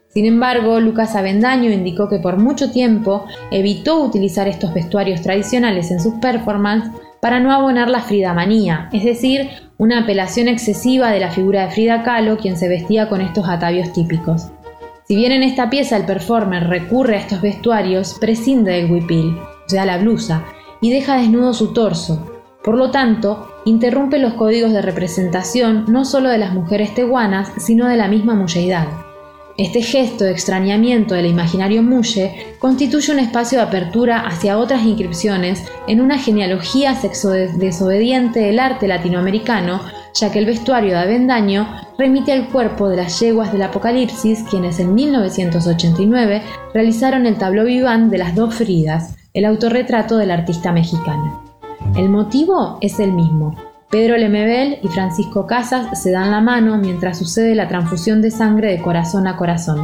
Sin 0.09 0.27
embargo, 0.27 0.81
Lucas 0.81 1.15
Avendaño 1.15 1.71
indicó 1.71 2.09
que 2.09 2.19
por 2.19 2.39
mucho 2.39 2.73
tiempo 2.73 3.27
evitó 3.53 4.03
utilizar 4.03 4.49
estos 4.49 4.75
vestuarios 4.75 5.23
tradicionales 5.23 5.93
en 5.93 6.01
sus 6.01 6.15
performances 6.15 6.91
para 7.21 7.39
no 7.39 7.53
abonar 7.53 7.89
la 7.89 8.01
fridamanía, 8.01 8.89
es 8.93 9.05
decir, 9.05 9.49
una 9.79 10.01
apelación 10.01 10.49
excesiva 10.49 11.13
de 11.13 11.21
la 11.21 11.31
figura 11.31 11.67
de 11.67 11.71
Frida 11.71 12.03
Kahlo, 12.03 12.37
quien 12.37 12.57
se 12.57 12.69
vestía 12.69 13.09
con 13.09 13.21
estos 13.21 13.49
atavios 13.49 13.93
típicos. 13.93 14.49
Si 15.05 15.15
bien 15.15 15.31
en 15.31 15.45
esta 15.45 15.71
pieza 15.71 15.97
el 15.97 16.05
performer 16.05 16.67
recurre 16.67 17.15
a 17.15 17.21
estos 17.21 17.41
vestuarios, 17.43 18.17
prescinde 18.21 18.73
del 18.73 18.91
huipil, 18.91 19.37
sea, 19.71 19.87
la 19.87 19.99
blusa, 19.99 20.45
y 20.81 20.91
deja 20.91 21.17
desnudo 21.17 21.55
su 21.55 21.73
torso. 21.73 22.27
Por 22.63 22.77
lo 22.77 22.91
tanto, 22.91 23.49
interrumpe 23.65 24.19
los 24.19 24.35
códigos 24.35 24.73
de 24.73 24.83
representación 24.83 25.87
no 25.89 26.05
solo 26.05 26.29
de 26.29 26.39
las 26.39 26.53
mujeres 26.53 26.95
tehuanas, 26.95 27.49
sino 27.59 27.87
de 27.87 27.97
la 27.97 28.09
misma 28.09 28.35
mulleidad. 28.35 28.89
Este 29.57 29.83
gesto 29.83 30.25
de 30.25 30.31
extrañamiento 30.31 31.15
del 31.15 31.27
imaginario 31.27 31.83
mulle 31.83 32.57
constituye 32.59 33.13
un 33.13 33.19
espacio 33.19 33.59
de 33.59 33.65
apertura 33.65 34.21
hacia 34.21 34.57
otras 34.57 34.83
inscripciones 34.85 35.65
en 35.87 36.01
una 36.01 36.19
genealogía 36.19 36.95
sexo-desobediente 36.95 38.41
del 38.41 38.59
arte 38.59 38.89
latinoamericano, 38.89 39.83
ya 40.15 40.33
que 40.33 40.39
el 40.39 40.47
vestuario 40.47 40.93
de 40.93 41.01
Avendaño 41.01 41.69
remite 41.99 42.33
al 42.33 42.49
cuerpo 42.49 42.89
de 42.89 42.97
las 42.97 43.21
yeguas 43.21 43.53
del 43.53 43.63
Apocalipsis, 43.63 44.45
quienes 44.49 44.81
en 44.81 44.95
1989 44.95 46.43
realizaron 46.73 47.27
el 47.27 47.37
tabló 47.37 47.65
vivant 47.65 48.11
de 48.11 48.19
las 48.19 48.35
dos 48.35 48.55
Fridas, 48.55 49.17
el 49.35 49.45
autorretrato 49.45 50.17
del 50.17 50.31
artista 50.31 50.73
mexicano. 50.73 51.43
El 51.97 52.09
motivo 52.09 52.79
es 52.81 53.01
el 53.01 53.13
mismo, 53.13 53.55
Pedro 53.91 54.17
Lemebel 54.17 54.79
y 54.85 54.89
Francisco 54.89 55.49
Casas 55.49 56.01
se 56.01 56.13
dan 56.13 56.31
la 56.31 56.41
mano 56.41 56.77
mientras 56.77 57.19
sucede 57.19 57.57
la 57.57 57.67
transfusión 57.67 58.23
de 58.23 58.31
sangre 58.31 58.71
de 58.71 58.81
corazón 58.81 59.27
a 59.27 59.37
corazón. 59.37 59.81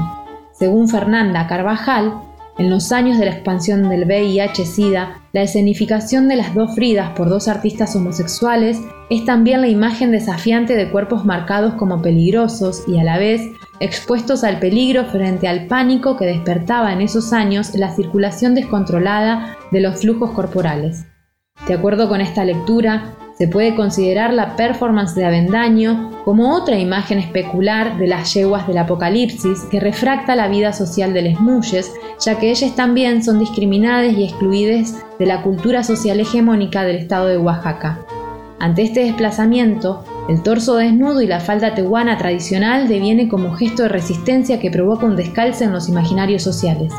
Según 0.52 0.88
Fernanda 0.88 1.48
Carvajal, 1.48 2.22
en 2.58 2.70
los 2.70 2.90
años 2.90 3.18
de 3.18 3.26
la 3.26 3.32
expansión 3.32 3.88
del 3.88 4.06
VIH-Sida, 4.06 5.20
la 5.32 5.42
escenificación 5.42 6.26
de 6.28 6.36
las 6.36 6.54
dos 6.54 6.74
Fridas 6.74 7.10
por 7.10 7.28
dos 7.28 7.48
artistas 7.48 7.94
homosexuales 7.94 8.80
es 9.10 9.24
también 9.24 9.60
la 9.60 9.68
imagen 9.68 10.10
desafiante 10.10 10.74
de 10.74 10.90
cuerpos 10.90 11.24
marcados 11.24 11.74
como 11.74 12.00
peligrosos 12.00 12.84
y 12.86 12.98
a 12.98 13.04
la 13.04 13.18
vez 13.18 13.42
expuestos 13.80 14.42
al 14.42 14.58
peligro 14.58 15.04
frente 15.04 15.48
al 15.48 15.66
pánico 15.66 16.16
que 16.16 16.24
despertaba 16.24 16.92
en 16.92 17.02
esos 17.02 17.32
años 17.32 17.74
la 17.74 17.94
circulación 17.94 18.54
descontrolada 18.54 19.56
de 19.70 19.80
los 19.80 20.00
flujos 20.00 20.30
corporales. 20.30 21.04
De 21.68 21.74
acuerdo 21.74 22.08
con 22.08 22.20
esta 22.20 22.44
lectura, 22.44 23.14
se 23.38 23.48
puede 23.48 23.74
considerar 23.74 24.32
la 24.32 24.56
performance 24.56 25.14
de 25.14 25.24
Avendaño 25.24 26.10
como 26.24 26.54
otra 26.54 26.78
imagen 26.78 27.18
especular 27.18 27.98
de 27.98 28.06
las 28.06 28.32
yeguas 28.32 28.66
del 28.66 28.78
apocalipsis 28.78 29.60
que 29.70 29.78
refracta 29.78 30.34
la 30.34 30.48
vida 30.48 30.72
social 30.72 31.12
de 31.12 31.22
les 31.22 31.40
mulles, 31.40 31.92
ya 32.18 32.38
que 32.38 32.50
ellas 32.50 32.74
también 32.74 33.22
son 33.22 33.38
discriminadas 33.38 34.12
y 34.14 34.24
excluidas 34.24 34.94
de 35.18 35.26
la 35.26 35.42
cultura 35.42 35.82
social 35.82 36.18
hegemónica 36.18 36.84
del 36.84 36.96
estado 36.96 37.26
de 37.26 37.38
Oaxaca. 37.38 38.00
Ante 38.58 38.82
este 38.82 39.00
desplazamiento, 39.00 40.02
el 40.30 40.42
torso 40.42 40.76
desnudo 40.76 41.20
y 41.20 41.26
la 41.26 41.40
falda 41.40 41.74
tehuana 41.74 42.16
tradicional 42.16 42.88
deviene 42.88 43.28
como 43.28 43.54
gesto 43.54 43.82
de 43.82 43.90
resistencia 43.90 44.58
que 44.58 44.70
provoca 44.70 45.04
un 45.04 45.14
descalce 45.14 45.64
en 45.64 45.72
los 45.72 45.90
imaginarios 45.90 46.42
sociales. 46.42 46.92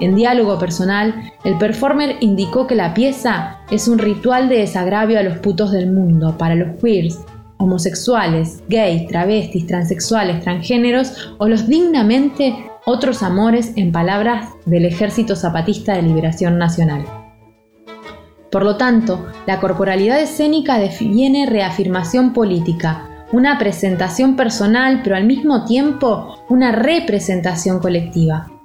En 0.00 0.14
diálogo 0.14 0.58
personal, 0.58 1.30
el 1.44 1.58
performer 1.58 2.16
indicó 2.20 2.66
que 2.66 2.74
la 2.74 2.94
pieza 2.94 3.58
es 3.70 3.86
un 3.86 3.98
ritual 3.98 4.48
de 4.48 4.58
desagravio 4.58 5.18
a 5.18 5.22
los 5.22 5.38
putos 5.38 5.72
del 5.72 5.92
mundo 5.92 6.36
para 6.38 6.54
los 6.54 6.80
queers, 6.80 7.20
homosexuales, 7.58 8.62
gays, 8.68 9.06
travestis, 9.08 9.66
transexuales, 9.66 10.42
transgéneros 10.42 11.34
o 11.36 11.46
los 11.46 11.68
dignamente 11.68 12.56
otros 12.86 13.22
amores 13.22 13.72
en 13.76 13.92
palabras 13.92 14.48
del 14.64 14.86
Ejército 14.86 15.36
Zapatista 15.36 15.92
de 15.92 16.02
Liberación 16.02 16.56
Nacional. 16.56 17.04
Por 18.50 18.64
lo 18.64 18.76
tanto, 18.78 19.26
la 19.46 19.60
corporalidad 19.60 20.18
escénica 20.18 20.78
define 20.78 21.44
reafirmación 21.44 22.32
política, 22.32 23.26
una 23.32 23.58
presentación 23.58 24.34
personal, 24.34 25.02
pero 25.04 25.14
al 25.14 25.24
mismo 25.24 25.66
tiempo 25.66 26.42
una 26.48 26.72
representación 26.72 27.78
colectiva. 27.78 28.59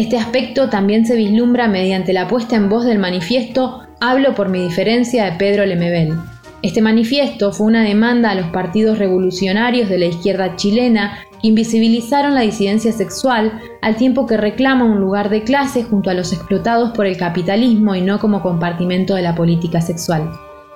Este 0.00 0.16
aspecto 0.16 0.70
también 0.70 1.04
se 1.04 1.14
vislumbra 1.14 1.68
mediante 1.68 2.14
la 2.14 2.26
puesta 2.26 2.56
en 2.56 2.70
voz 2.70 2.86
del 2.86 2.98
manifiesto 2.98 3.82
Hablo 4.00 4.34
por 4.34 4.48
mi 4.48 4.62
diferencia 4.62 5.26
de 5.26 5.32
Pedro 5.32 5.66
Lemebel. 5.66 6.14
Este 6.62 6.80
manifiesto 6.80 7.52
fue 7.52 7.66
una 7.66 7.84
demanda 7.84 8.30
a 8.30 8.34
los 8.34 8.46
partidos 8.46 8.98
revolucionarios 8.98 9.90
de 9.90 9.98
la 9.98 10.06
izquierda 10.06 10.56
chilena 10.56 11.18
que 11.42 11.48
invisibilizaron 11.48 12.34
la 12.34 12.40
disidencia 12.40 12.92
sexual 12.92 13.60
al 13.82 13.96
tiempo 13.96 14.26
que 14.26 14.38
reclama 14.38 14.86
un 14.86 15.00
lugar 15.00 15.28
de 15.28 15.42
clase 15.42 15.82
junto 15.82 16.08
a 16.08 16.14
los 16.14 16.32
explotados 16.32 16.92
por 16.92 17.04
el 17.04 17.18
capitalismo 17.18 17.94
y 17.94 18.00
no 18.00 18.18
como 18.20 18.40
compartimento 18.40 19.16
de 19.16 19.22
la 19.22 19.34
política 19.34 19.82
sexual. 19.82 20.30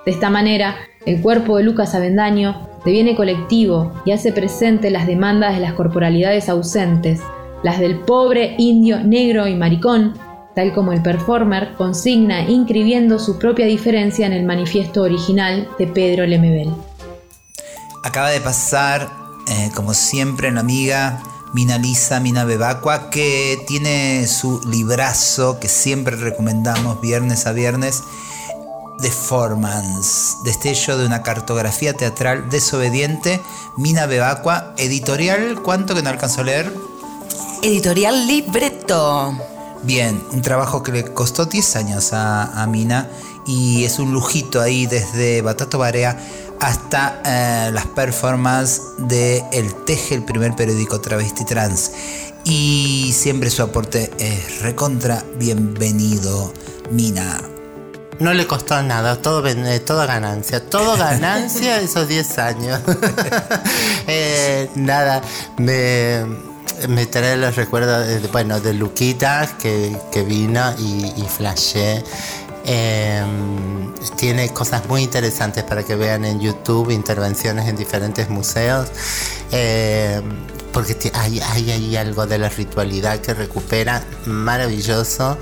De 0.05 0.11
esta 0.11 0.29
manera, 0.29 0.75
el 1.07 1.19
cuerpo 1.19 1.57
de 1.57 1.63
Lucas 1.63 1.95
Avendaño 1.95 2.69
deviene 2.85 3.15
colectivo 3.15 3.91
y 4.05 4.11
hace 4.11 4.31
presente 4.31 4.91
las 4.91 5.07
demandas 5.07 5.55
de 5.55 5.61
las 5.61 5.73
corporalidades 5.73 6.47
ausentes, 6.47 7.23
las 7.65 7.79
del 7.79 7.97
pobre, 7.97 8.53
indio, 8.59 9.03
negro 9.03 9.47
y 9.47 9.55
maricón, 9.55 10.13
tal 10.53 10.71
como 10.71 10.93
el 10.93 11.01
performer 11.01 11.73
consigna 11.75 12.47
inscribiendo 12.47 13.17
su 13.17 13.39
propia 13.39 13.65
diferencia 13.65 14.27
en 14.27 14.33
el 14.33 14.45
manifiesto 14.45 15.01
original 15.01 15.67
de 15.79 15.87
Pedro 15.87 16.27
Lemebel. 16.27 16.71
Acaba 18.03 18.29
de 18.29 18.39
pasar, 18.39 19.09
eh, 19.47 19.71
como 19.73 19.95
siempre, 19.95 20.49
una 20.49 20.59
amiga, 20.59 21.23
Mina 21.55 21.79
Lisa, 21.79 22.19
Mina 22.19 22.45
Bebacua, 22.45 23.09
que 23.09 23.57
tiene 23.67 24.27
su 24.27 24.61
librazo 24.69 25.59
que 25.59 25.67
siempre 25.67 26.17
recomendamos 26.17 27.01
viernes 27.01 27.47
a 27.47 27.51
viernes, 27.51 28.03
Deformance, 28.99 30.37
destello 30.43 30.99
de 30.99 31.07
una 31.07 31.23
cartografía 31.23 31.93
teatral 31.93 32.47
desobediente, 32.51 33.41
Mina 33.75 34.05
Bebacua, 34.05 34.75
editorial, 34.77 35.63
¿cuánto 35.63 35.95
que 35.95 36.03
no 36.03 36.11
alcanzó 36.11 36.41
a 36.41 36.43
leer? 36.43 36.94
Editorial 37.61 38.27
Libreto. 38.27 39.37
Bien, 39.83 40.21
un 40.31 40.41
trabajo 40.41 40.83
que 40.83 40.91
le 40.91 41.03
costó 41.03 41.45
10 41.45 41.75
años 41.75 42.09
a, 42.13 42.65
Mina 42.69 43.07
y 43.45 43.83
es 43.83 43.99
un 43.99 44.13
lujito 44.13 44.61
ahí 44.61 44.85
desde 44.85 45.41
Batato 45.41 45.77
Barea 45.77 46.17
hasta 46.59 47.21
eh, 47.25 47.71
las 47.71 47.85
performances 47.87 48.81
de 48.97 49.43
El 49.51 49.73
Teje, 49.85 50.15
el 50.15 50.23
primer 50.23 50.55
periódico 50.55 51.01
travesti 51.01 51.45
trans. 51.45 51.91
Y 52.43 53.11
siempre 53.15 53.49
su 53.49 53.63
aporte 53.63 54.11
es 54.17 54.61
recontra 54.61 55.23
bienvenido, 55.37 56.53
Mina. 56.91 57.41
No 58.19 58.33
le 58.33 58.47
costó 58.47 58.81
nada, 58.81 59.21
todo, 59.21 59.45
eh, 59.47 59.79
toda 59.81 60.05
ganancia, 60.05 60.65
todo 60.65 60.95
ganancia 60.97 61.81
esos 61.81 62.07
10 62.07 62.37
años. 62.39 62.81
Eh, 64.07 64.69
nada, 64.75 65.23
me 65.57 66.23
me 66.89 67.05
trae 67.05 67.37
los 67.37 67.55
recuerdos 67.55 68.07
de, 68.07 68.19
bueno, 68.27 68.59
de 68.59 68.73
Luquita 68.73 69.47
que, 69.59 70.25
vino 70.27 70.73
y, 70.77 71.13
y 71.15 71.25
flashé. 71.27 72.03
Em, 72.67 73.93
tiene 74.17 74.49
cosas 74.49 74.87
muy 74.87 75.03
interesantes 75.03 75.63
para 75.63 75.83
que 75.83 75.95
vean 75.95 76.25
en 76.25 76.39
YouTube, 76.39 76.89
intervenciones 76.89 77.67
en 77.67 77.75
diferentes 77.75 78.29
museos. 78.29 78.89
Em, 79.51 80.23
porque 80.75 81.09
hay, 81.13 81.39
hay, 81.39 81.95
algo 81.95 82.27
de 82.27 82.37
la 82.37 82.49
ritualidad 82.49 83.19
que 83.21 83.33
recupera 83.33 84.03
maravilloso 84.25 85.37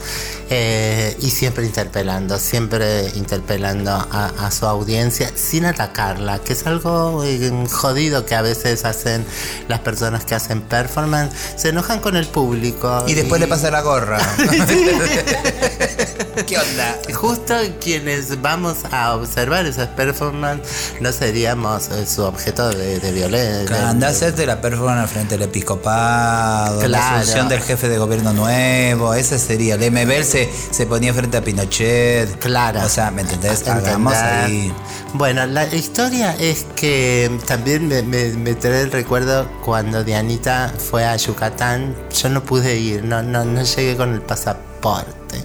eh, 0.51 1.17
y 1.21 1.31
siempre 1.31 1.65
interpelando, 1.65 2.37
siempre 2.37 3.09
interpelando 3.15 3.91
a, 3.91 4.51
su 4.51 4.67
audiencia 4.67 5.31
sin 5.33 5.65
atacarla, 5.65 6.37
que 6.37 6.53
es 6.53 6.67
algo 6.67 7.23
eh, 7.23 7.51
jodido 7.71 8.27
que 8.27 8.35
a 8.35 8.43
veces 8.43 8.85
hacen 8.85 9.25
las 9.67 9.79
personas 9.79 10.23
que 10.23 10.35
hacen 10.35 10.61
performance, 10.61 11.33
se 11.55 11.69
enojan 11.69 11.99
con 11.99 12.15
el 12.15 12.27
público. 12.27 13.03
Y 13.07 13.15
después 13.15 13.41
le 13.41 13.47
pasa 13.47 13.71
la 13.71 13.81
gorra. 13.81 14.19
¿Qué 16.47 16.57
onda? 16.57 16.97
Justo 17.13 17.55
quienes 17.79 18.41
vamos 18.41 18.79
a 18.91 19.15
observar 19.15 19.65
esas 19.65 19.87
performances 19.89 20.93
no 20.99 21.11
seríamos 21.11 21.89
eh, 21.89 22.05
su 22.05 22.23
objeto 22.23 22.69
de, 22.69 23.11
violencia. 23.11 23.89
Anda 23.89 24.07
a 24.07 24.09
hacerte 24.11 24.45
la 24.45 24.61
performance 24.61 25.11
frente 25.11 25.35
al 25.35 25.43
episcopado, 25.43 26.87
la 26.87 27.17
asunción 27.17 27.49
del 27.49 27.61
jefe 27.61 27.89
de 27.89 27.97
gobierno 27.97 28.33
nuevo, 28.33 29.13
ese 29.13 29.39
sería. 29.39 29.75
El 29.75 29.91
MBL 29.91 30.23
se, 30.23 30.49
se 30.71 30.85
ponía 30.85 31.13
frente 31.13 31.37
a 31.37 31.41
Pinochet. 31.41 32.39
Claro. 32.39 32.81
O 32.83 32.89
sea, 32.89 33.11
¿me 33.11 33.21
entendés? 33.21 33.67
Hagamos 33.67 34.13
ahí. 34.13 34.73
Bueno, 35.13 35.45
la 35.45 35.67
historia 35.67 36.35
es 36.39 36.65
que 36.75 37.29
también 37.45 37.87
me, 37.87 38.01
me, 38.01 38.55
trae 38.55 38.81
el 38.81 38.91
recuerdo 38.91 39.47
cuando 39.63 40.03
Dianita 40.03 40.73
fue 40.75 41.05
a 41.05 41.15
Yucatán. 41.15 41.95
Yo 42.19 42.29
no 42.29 42.43
pude 42.43 42.77
ir, 42.77 43.03
no, 43.03 43.21
no, 43.21 43.45
no 43.45 43.63
llegué 43.63 43.95
con 43.95 44.13
el 44.13 44.21
pasaporte. 44.21 45.43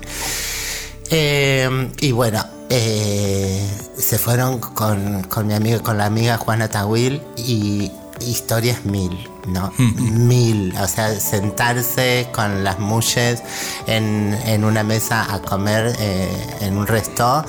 Eh, 1.10 1.90
y 2.00 2.12
bueno, 2.12 2.44
eh, 2.70 3.66
se 3.96 4.18
fueron 4.18 4.58
con, 4.58 5.24
mi 5.46 5.54
amiga, 5.54 5.80
con 5.80 5.98
la 5.98 6.06
amiga 6.06 6.36
Juana 6.36 6.68
Tawil 6.68 7.22
y 7.36 7.90
historias 8.20 8.84
mil, 8.84 9.28
no, 9.46 9.72
mil. 9.78 10.74
O 10.76 10.86
sea, 10.86 11.18
sentarse 11.18 12.28
con 12.32 12.62
las 12.62 12.78
mulles 12.78 13.42
en, 13.86 14.38
en 14.44 14.64
una 14.64 14.82
mesa 14.82 15.32
a 15.32 15.40
comer 15.40 15.96
eh, 15.98 16.56
en 16.60 16.76
un 16.76 16.86
resto 16.86 17.44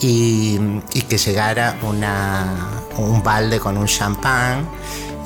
y, 0.00 0.58
y 0.94 1.02
que 1.02 1.18
llegara 1.18 1.78
una, 1.82 2.84
un 2.96 3.22
balde 3.22 3.58
con 3.58 3.76
un 3.76 3.86
champán 3.86 4.68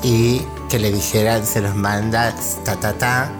y 0.01 0.41
que 0.69 0.79
le 0.79 0.91
dijeran, 0.91 1.45
se 1.45 1.61
los 1.61 1.75
manda, 1.75 2.33
ta, 2.63 2.75
ta, 2.75 2.93
ta, 2.93 3.31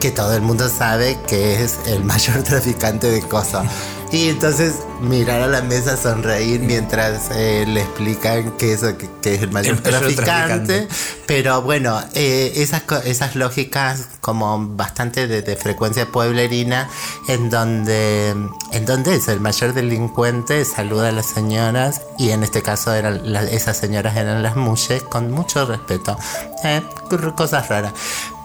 que 0.00 0.10
todo 0.10 0.34
el 0.34 0.40
mundo 0.40 0.68
sabe 0.68 1.18
que 1.28 1.62
es 1.62 1.78
el 1.86 2.02
mayor 2.04 2.42
traficante 2.44 3.10
de 3.10 3.20
cosas. 3.22 3.66
Y 4.12 4.28
entonces 4.28 4.74
mirar 5.00 5.40
a 5.40 5.46
la 5.46 5.62
mesa, 5.62 5.96
sonreír 5.96 6.60
mientras 6.60 7.30
eh, 7.32 7.64
le 7.68 7.82
explican 7.82 8.50
que, 8.56 8.72
eso, 8.72 8.98
que, 8.98 9.08
que 9.22 9.34
es 9.34 9.42
el 9.42 9.52
mayor, 9.52 9.76
El 9.76 9.82
mayor 9.82 10.00
traficante. 10.00 10.24
traficante. 10.24 10.88
Pero 11.26 11.62
bueno, 11.62 12.00
eh, 12.14 12.54
esas, 12.56 12.82
esas 13.04 13.36
lógicas 13.36 14.08
como 14.20 14.66
bastante 14.70 15.28
de, 15.28 15.42
de 15.42 15.54
frecuencia 15.54 16.06
pueblerina, 16.06 16.88
en 17.28 17.50
donde, 17.50 18.30
en 18.72 18.84
donde 18.84 19.14
es 19.14 19.28
el 19.28 19.38
mayor 19.38 19.74
delincuente, 19.74 20.64
saluda 20.64 21.10
a 21.10 21.12
las 21.12 21.26
señoras, 21.26 22.02
y 22.18 22.30
en 22.30 22.42
este 22.42 22.62
caso 22.62 22.92
eran 22.92 23.22
esas 23.46 23.76
señoras 23.76 24.16
eran 24.16 24.42
las 24.42 24.56
mujeres, 24.56 25.04
con 25.04 25.30
mucho 25.30 25.66
respeto. 25.66 26.18
Eh, 26.64 26.82
cosas 27.36 27.68
raras. 27.68 27.92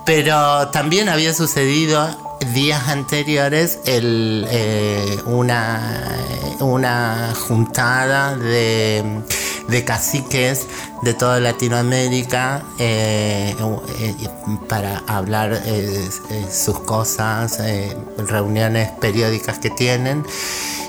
Pero 0.05 0.67
también 0.69 1.09
había 1.09 1.33
sucedido 1.33 2.07
días 2.53 2.89
anteriores 2.89 3.79
eh, 3.85 5.17
una, 5.25 5.81
una 6.59 7.33
juntada 7.35 8.35
de, 8.37 9.23
caciques 9.85 10.67
de 11.01 11.13
toda 11.13 11.39
Latinoamérica 11.39 12.63
eh, 12.79 13.55
eh, 13.99 14.15
para 14.69 14.99
hablar 15.07 15.61
sus 16.51 16.79
cosas, 16.81 17.59
reuniones 18.17 18.91
periódicas 19.01 19.59
que 19.59 19.71
tienen. 19.71 20.23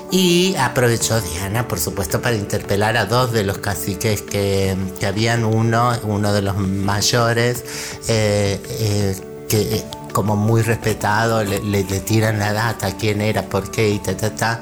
Y 0.09 0.55
aprovechó 0.55 1.19
Diana, 1.19 1.67
por 1.67 1.79
supuesto, 1.79 2.21
para 2.21 2.35
interpelar 2.37 2.95
a 2.95 3.05
dos 3.05 3.33
de 3.33 3.43
los 3.43 3.57
caciques 3.57 4.21
que, 4.21 4.75
que 4.99 5.05
habían, 5.05 5.43
uno, 5.43 5.93
uno 6.03 6.31
de 6.31 6.41
los 6.41 6.57
mayores, 6.57 7.63
eh, 8.07 8.61
eh, 8.79 9.15
que 9.49 9.75
eh, 9.75 9.83
como 10.13 10.35
muy 10.37 10.61
respetado, 10.61 11.43
le, 11.43 11.59
le- 11.61 11.83
le 11.83 11.99
tiran 11.99 12.39
la 12.39 12.53
data, 12.53 12.95
quién 12.97 13.19
era, 13.21 13.43
por 13.43 13.69
qué, 13.69 13.89
y 13.89 13.99
ta, 13.99 14.15
ta, 14.15 14.33
ta. 14.33 14.61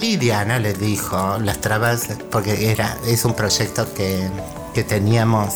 Y 0.00 0.16
Diana 0.16 0.58
le 0.58 0.72
dijo 0.72 1.38
las 1.38 1.60
trabas, 1.60 2.08
porque 2.30 2.70
era, 2.72 2.96
es 3.06 3.24
un 3.24 3.34
proyecto 3.34 3.86
que, 3.94 4.28
que 4.74 4.82
teníamos 4.82 5.54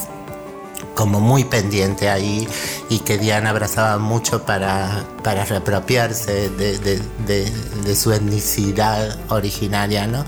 como 0.95 1.21
muy 1.21 1.45
pendiente 1.45 2.09
ahí 2.09 2.49
y 2.89 3.01
que 3.01 3.19
Diana 3.19 3.51
abrazaba 3.51 3.99
mucho 3.99 4.45
para, 4.45 5.05
para 5.23 5.45
reapropiarse 5.45 6.51
de, 6.51 6.79
de- 6.79 7.97
su 7.97 8.13
etnicidad 8.13 9.19
originaria, 9.29 10.07
¿no? 10.07 10.25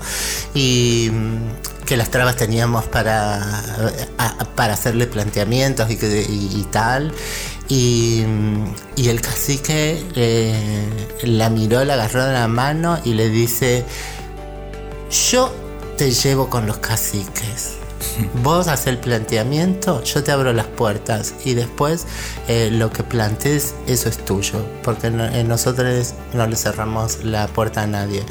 Y 0.53 1.09
mm, 1.11 1.85
que 1.85 1.97
las 1.97 2.09
trabas 2.11 2.35
teníamos 2.35 2.85
para, 2.85 3.41
para 4.55 4.73
hacerle 4.73 5.07
planteamientos 5.07 5.89
y, 5.89 5.97
que- 5.97 6.25
y- 6.29 6.59
y 6.59 6.63
tal. 6.71 7.13
Y, 7.69 8.23
mm, 8.25 8.65
y 8.95 9.09
el 9.09 9.19
cacique 9.21 10.05
eh, 10.15 10.89
la 11.23 11.49
miró, 11.49 11.83
la 11.85 11.95
agarró 11.95 12.25
de 12.25 12.33
la 12.33 12.47
mano 12.47 12.99
y 13.03 13.13
le 13.13 13.29
dice, 13.29 13.83
yo 15.31 15.53
te 15.97 16.11
llevo 16.11 16.49
con 16.49 16.65
los 16.67 16.77
caciques. 16.77 17.73
Vos 18.43 18.67
haces 18.67 18.87
el 18.87 18.97
planteamiento, 18.97 20.03
yo 20.03 20.23
te 20.23 20.31
abro 20.31 20.53
las 20.53 20.65
puertas 20.67 21.33
y 21.45 21.53
después 21.53 22.05
eh, 22.47 22.69
lo 22.71 22.91
que 22.91 23.03
plantees, 23.03 23.75
eso 23.85 24.09
es 24.09 24.17
tuyo, 24.25 24.65
porque 24.83 25.09
no- 25.11 25.29
nosotros 25.43 26.13
no 26.33 26.47
le 26.47 26.55
cerramos 26.55 27.23
la 27.23 27.47
puerta 27.47 27.83
a 27.83 27.87
nadie. 27.87 28.23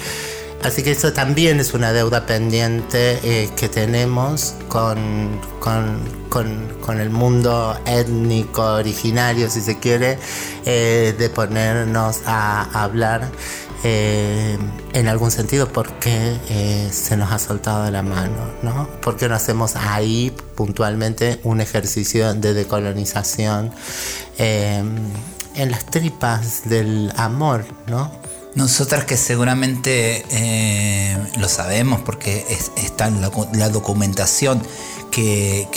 Así 0.64 0.82
que 0.82 0.90
eso 0.92 1.12
también 1.12 1.60
es 1.60 1.74
una 1.74 1.92
deuda 1.92 2.26
pendiente 2.26 3.20
eh, 3.22 3.50
que 3.56 3.68
tenemos 3.68 4.54
con, 4.68 5.38
con, 5.60 6.00
con- 6.30 7.00
el 7.00 7.10
mundo 7.10 7.78
étnico 7.84 8.62
originario, 8.62 9.50
si 9.50 9.60
se 9.60 9.78
quiere, 9.78 10.18
eh, 10.64 11.14
de 11.16 11.28
ponernos 11.30 12.20
a 12.26 12.82
hablar 12.82 13.28
eh, 13.88 14.58
en 14.94 15.06
algún 15.06 15.30
sentido 15.30 15.68
porque 15.72 16.36
eh, 16.48 16.90
se 16.92 17.16
nos 17.16 17.30
ha 17.30 17.38
soltado 17.38 17.88
la 17.88 18.02
mano, 18.02 18.50
¿no? 18.62 18.88
Porque 19.00 19.28
no 19.28 19.36
hacemos 19.36 19.76
ahí 19.76 20.34
puntualmente 20.56 21.38
un 21.44 21.60
ejercicio 21.60 22.34
de 22.34 22.52
decolonización 22.52 23.70
eh, 24.38 24.82
en 25.54 25.70
las 25.70 25.86
tripas 25.86 26.68
del 26.68 27.12
amor, 27.16 27.64
¿no? 27.86 28.10
Nosotras 28.56 29.04
que 29.04 29.16
seguramente 29.16 30.24
eh, 30.30 31.16
lo 31.38 31.48
sabemos 31.48 32.00
porque 32.00 32.44
es- 32.48 32.72
está 32.76 33.08
la, 33.10 33.30
la 33.52 33.68
documentación 33.68 34.62
que, 35.12 35.68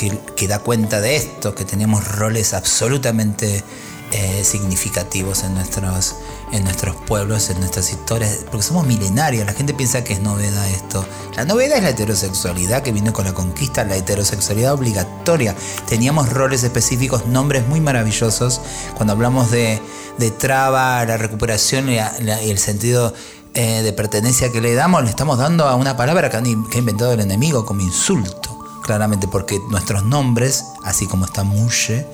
da 0.48 0.60
cuenta 0.60 1.00
de 1.00 1.16
esto, 1.16 1.54
que 1.54 1.64
teníamos 1.64 2.08
roles 2.18 2.54
absolutamente 2.56 3.64
eh, 4.12 4.44
significativos 4.44 5.44
en 5.44 5.54
nuestros, 5.54 6.16
en 6.52 6.64
nuestros 6.64 6.96
pueblos, 6.96 7.50
en 7.50 7.60
nuestras 7.60 7.92
historias, 7.92 8.40
porque 8.50 8.64
somos 8.64 8.86
milenarios, 8.86 9.46
la 9.46 9.54
gente 9.54 9.74
piensa 9.74 10.04
que 10.04 10.14
es 10.14 10.22
novedad 10.22 10.68
esto. 10.70 11.06
La 11.36 11.46
novedad 11.46 11.78
es 11.78 11.84
la 11.84 11.90
heterosexualidad 11.90 12.82
que 12.82 12.92
vino 12.92 13.14
con 13.14 13.26
la 13.26 13.34
conquista, 13.34 13.84
la 13.84 13.96
heterosexualidad 13.96 14.74
obligatoria. 14.74 15.56
Teníamos 15.88 16.30
roles 16.30 16.64
específicos, 16.64 17.28
nombres 17.28 17.68
muy 17.68 17.82
maravillosos. 17.82 18.62
Cuando 18.96 19.14
hablamos 19.14 19.52
de, 19.52 19.80
de 20.18 20.32
traba, 20.32 21.06
la 21.06 21.18
recuperación 21.18 21.90
y, 21.90 21.98
el 21.98 22.58
sentido 22.58 23.14
eh, 23.54 23.82
de 23.82 23.94
pertenencia 23.94 24.52
que 24.52 24.62
le 24.62 24.74
damos, 24.74 25.04
le 25.04 25.10
estamos 25.10 25.38
dando 25.38 25.68
a 25.68 25.76
una 25.76 25.96
palabra 25.96 26.30
que, 26.30 26.38
ha 26.38 26.78
inventado 26.78 27.14
el 27.14 27.20
enemigo 27.20 27.66
como 27.66 27.82
insulto. 27.82 28.58
Claramente, 28.84 29.28
porque 29.28 29.60
nuestros 29.70 30.04
nombres, 30.04 30.66
así 30.84 31.06
como 31.06 31.26
está 31.26 31.44
Muye, 31.44 32.08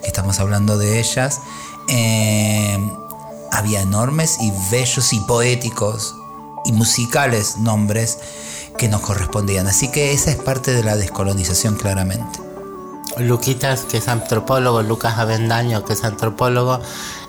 que 0.00 0.06
estamos 0.06 0.40
hablando 0.40 0.78
de 0.78 0.98
ellas, 0.98 1.40
eh, 1.88 2.78
había 3.52 3.80
enormes 3.82 4.38
y 4.40 4.52
bellos 4.70 5.12
y 5.12 5.20
poéticos 5.20 6.14
y 6.64 6.72
musicales 6.72 7.58
nombres 7.58 8.18
que 8.78 8.88
nos 8.88 9.00
correspondían. 9.02 9.66
Así 9.66 9.90
que 9.90 10.12
esa 10.12 10.30
es 10.30 10.36
parte 10.36 10.72
de 10.72 10.82
la 10.82 10.96
descolonización 10.96 11.76
claramente. 11.76 12.40
Luquitas, 13.18 13.82
que 13.82 13.98
es 13.98 14.08
antropólogo, 14.08 14.82
Lucas 14.82 15.18
Avendaño, 15.18 15.84
que 15.84 15.92
es 15.92 16.02
antropólogo, 16.02 16.80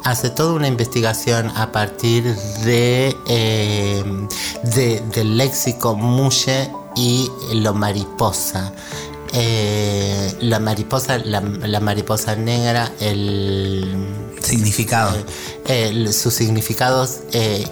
hace 0.05 0.29
toda 0.29 0.53
una 0.53 0.67
investigación 0.67 1.51
a 1.57 1.73
partir 1.73 2.23
de, 2.63 3.15
eh, 3.27 4.03
de- 4.63 5.01
del 5.13 5.37
léxico 5.37 5.93
muye 5.95 6.71
y 6.95 7.29
lo 7.55 7.73
mariposa. 7.73 8.71
Eh, 9.35 10.35
la 10.41 10.59
mariposa, 10.59 11.17
la, 11.17 11.41
la 11.41 11.79
mariposa 11.79 12.35
negra, 12.35 12.91
el 12.99 14.07
Significado. 14.41 15.15
eh, 15.65 15.87
el- 15.89 16.13
sus 16.13 16.33
significados 16.35 17.21
eh, 17.31 17.65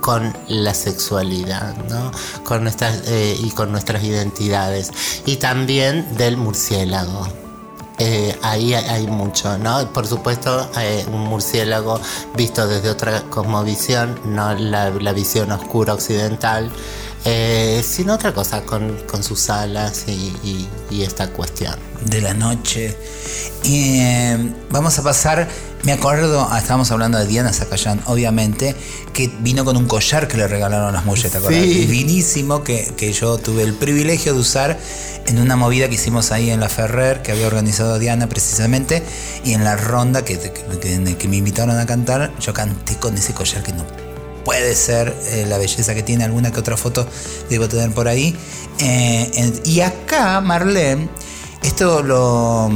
con 0.00 0.36
la 0.48 0.72
sexualidad 0.74 1.74
¿no? 1.88 2.12
con 2.44 2.62
nuestras, 2.62 3.02
y 3.42 3.50
con 3.52 3.72
nuestras 3.72 4.04
identidades 4.04 4.90
y 5.26 5.36
también 5.36 6.06
del 6.16 6.36
murciélago. 6.36 7.26
Eh, 7.98 8.36
ahí 8.42 8.74
hay, 8.74 8.84
hay 8.86 9.06
mucho, 9.06 9.56
¿no? 9.56 9.88
Por 9.92 10.06
supuesto, 10.06 10.68
eh, 10.78 11.06
un 11.12 11.20
murciélago 11.20 12.00
visto 12.36 12.66
desde 12.66 12.90
otra 12.90 13.22
cosmovisión, 13.30 14.18
no 14.26 14.52
la, 14.54 14.90
la 14.90 15.12
visión 15.12 15.52
oscura 15.52 15.94
occidental, 15.94 16.70
eh, 17.24 17.82
sino 17.86 18.14
otra 18.14 18.32
cosa 18.34 18.62
con, 18.62 18.96
con 19.06 19.22
sus 19.22 19.48
alas 19.50 20.04
y, 20.06 20.12
y- 20.42 20.68
y 20.90 21.02
esta 21.02 21.28
cuestión. 21.30 21.74
de 22.04 22.20
la 22.20 22.34
noche. 22.34 22.94
Y 23.62 23.98
eh, 24.00 24.52
vamos 24.70 24.98
a 24.98 25.02
pasar, 25.02 25.48
me 25.84 25.92
acuerdo, 25.92 26.46
ah, 26.50 26.58
estábamos 26.58 26.90
hablando 26.90 27.16
de 27.18 27.26
Diana 27.26 27.50
Zacayán, 27.52 28.02
obviamente, 28.06 28.76
que 29.14 29.30
vino 29.40 29.64
con 29.64 29.78
un 29.78 29.86
collar 29.86 30.28
que 30.28 30.36
le 30.36 30.46
regalaron 30.46 30.92
las 30.92 31.06
mujeres, 31.06 31.32
¿te? 31.32 31.62
Sí. 31.62 31.86
Divinísimo, 31.86 32.62
que, 32.62 32.92
que 32.96 33.10
yo 33.14 33.38
tuve 33.38 33.62
el 33.62 33.72
privilegio 33.72 34.34
de 34.34 34.40
usar 34.40 34.78
en 35.26 35.38
una 35.38 35.56
movida 35.56 35.88
que 35.88 35.94
hicimos 35.94 36.30
ahí 36.30 36.50
en 36.50 36.60
la 36.60 36.68
Ferrer, 36.68 37.22
que 37.22 37.32
había 37.32 37.46
organizado 37.46 37.98
Diana 37.98 38.28
precisamente, 38.28 39.02
y 39.42 39.54
en 39.54 39.64
la 39.64 39.76
ronda 39.76 40.26
que, 40.26 40.38
que- 40.38 41.16
que 41.16 41.28
me 41.28 41.36
invitaron 41.36 41.78
a 41.78 41.86
cantar, 41.86 42.32
yo 42.38 42.52
canté 42.52 42.96
con 42.98 43.16
ese 43.16 43.32
collar 43.32 43.62
que 43.62 43.72
no 43.72 43.84
puede 44.44 44.74
ser 44.74 45.14
eh, 45.28 45.46
la 45.48 45.58
belleza 45.58 45.94
que 45.94 46.02
tiene 46.02 46.24
alguna 46.24 46.50
que 46.52 46.60
otra 46.60 46.76
foto 46.76 47.06
debo 47.50 47.68
tener 47.68 47.90
por 47.92 48.08
ahí. 48.08 48.36
Eh, 48.78 49.30
en- 49.34 49.60
y 49.64 49.80
acá, 49.80 50.40
Marlene, 50.40 51.08
esto 51.62 52.02
lo, 52.02 52.68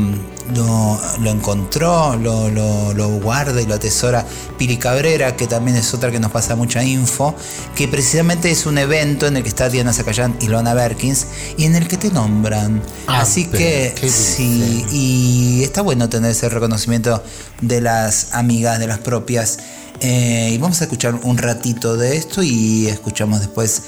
lo, 0.54 1.00
lo 1.20 1.30
encontró, 1.30 2.16
lo, 2.16 2.48
lo- 2.48 3.08
guarda 3.18 3.60
y 3.60 3.66
lo 3.66 3.74
atesora 3.74 4.24
Pili 4.56 4.76
Cabrera, 4.78 5.36
que 5.36 5.46
también 5.46 5.76
es 5.76 5.92
otra 5.92 6.10
que 6.10 6.18
nos 6.20 6.30
pasa 6.30 6.56
mucha 6.56 6.82
info, 6.82 7.34
que 7.74 7.86
precisamente 7.88 8.50
es 8.50 8.64
un 8.64 8.78
evento 8.78 9.26
en 9.26 9.36
el 9.36 9.42
que 9.42 9.48
está 9.50 9.68
Diana 9.68 9.92
Zacayán 9.92 10.36
y 10.40 10.46
Lona 10.46 10.72
Berkins 10.72 11.26
y 11.58 11.64
en 11.64 11.74
el 11.76 11.86
que 11.88 11.96
te 11.98 12.10
nombran. 12.10 12.80
Ah, 13.06 13.20
Así 13.22 13.46
que 13.46 13.92
¿qué 14.00 14.08
sí, 14.08 14.86
y 14.90 15.62
está 15.64 15.82
bueno 15.82 16.08
tener 16.08 16.30
ese 16.30 16.48
reconocimiento 16.48 17.22
de 17.60 17.80
las 17.82 18.28
amigas, 18.32 18.78
de 18.78 18.86
las 18.86 18.98
propias. 18.98 19.58
Eh, 20.00 20.50
y 20.52 20.58
vamos 20.58 20.80
a 20.80 20.84
escuchar 20.84 21.14
un 21.22 21.38
ratito 21.38 21.96
de 21.96 22.16
esto 22.16 22.42
y 22.42 22.86
escuchamos 22.86 23.40
después, 23.40 23.82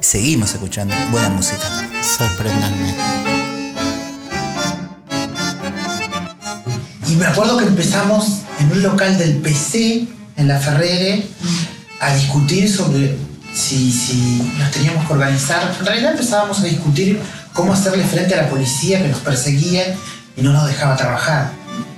seguimos 0.00 0.52
escuchando 0.52 0.94
buena 1.10 1.28
música. 1.30 1.66
Sorprendanme. 2.02 2.94
Y 7.08 7.12
me 7.16 7.26
acuerdo 7.26 7.58
que 7.58 7.64
empezamos 7.64 8.42
en 8.60 8.72
un 8.72 8.82
local 8.82 9.18
del 9.18 9.38
PC, 9.38 10.06
en 10.36 10.48
la 10.48 10.60
Ferrere, 10.60 11.26
a 12.00 12.14
discutir 12.14 12.70
sobre 12.72 13.16
si, 13.52 13.90
si 13.90 14.52
nos 14.58 14.70
teníamos 14.70 15.06
que 15.06 15.12
organizar. 15.12 15.74
En 15.80 15.86
realidad 15.86 16.12
empezábamos 16.12 16.60
a 16.60 16.64
discutir 16.64 17.20
cómo 17.52 17.72
hacerle 17.72 18.04
frente 18.04 18.34
a 18.34 18.42
la 18.42 18.48
policía 18.48 19.02
que 19.02 19.08
nos 19.08 19.20
perseguía 19.20 19.96
y 20.36 20.42
no 20.42 20.52
nos 20.52 20.66
dejaba 20.68 20.96
trabajar. 20.96 21.50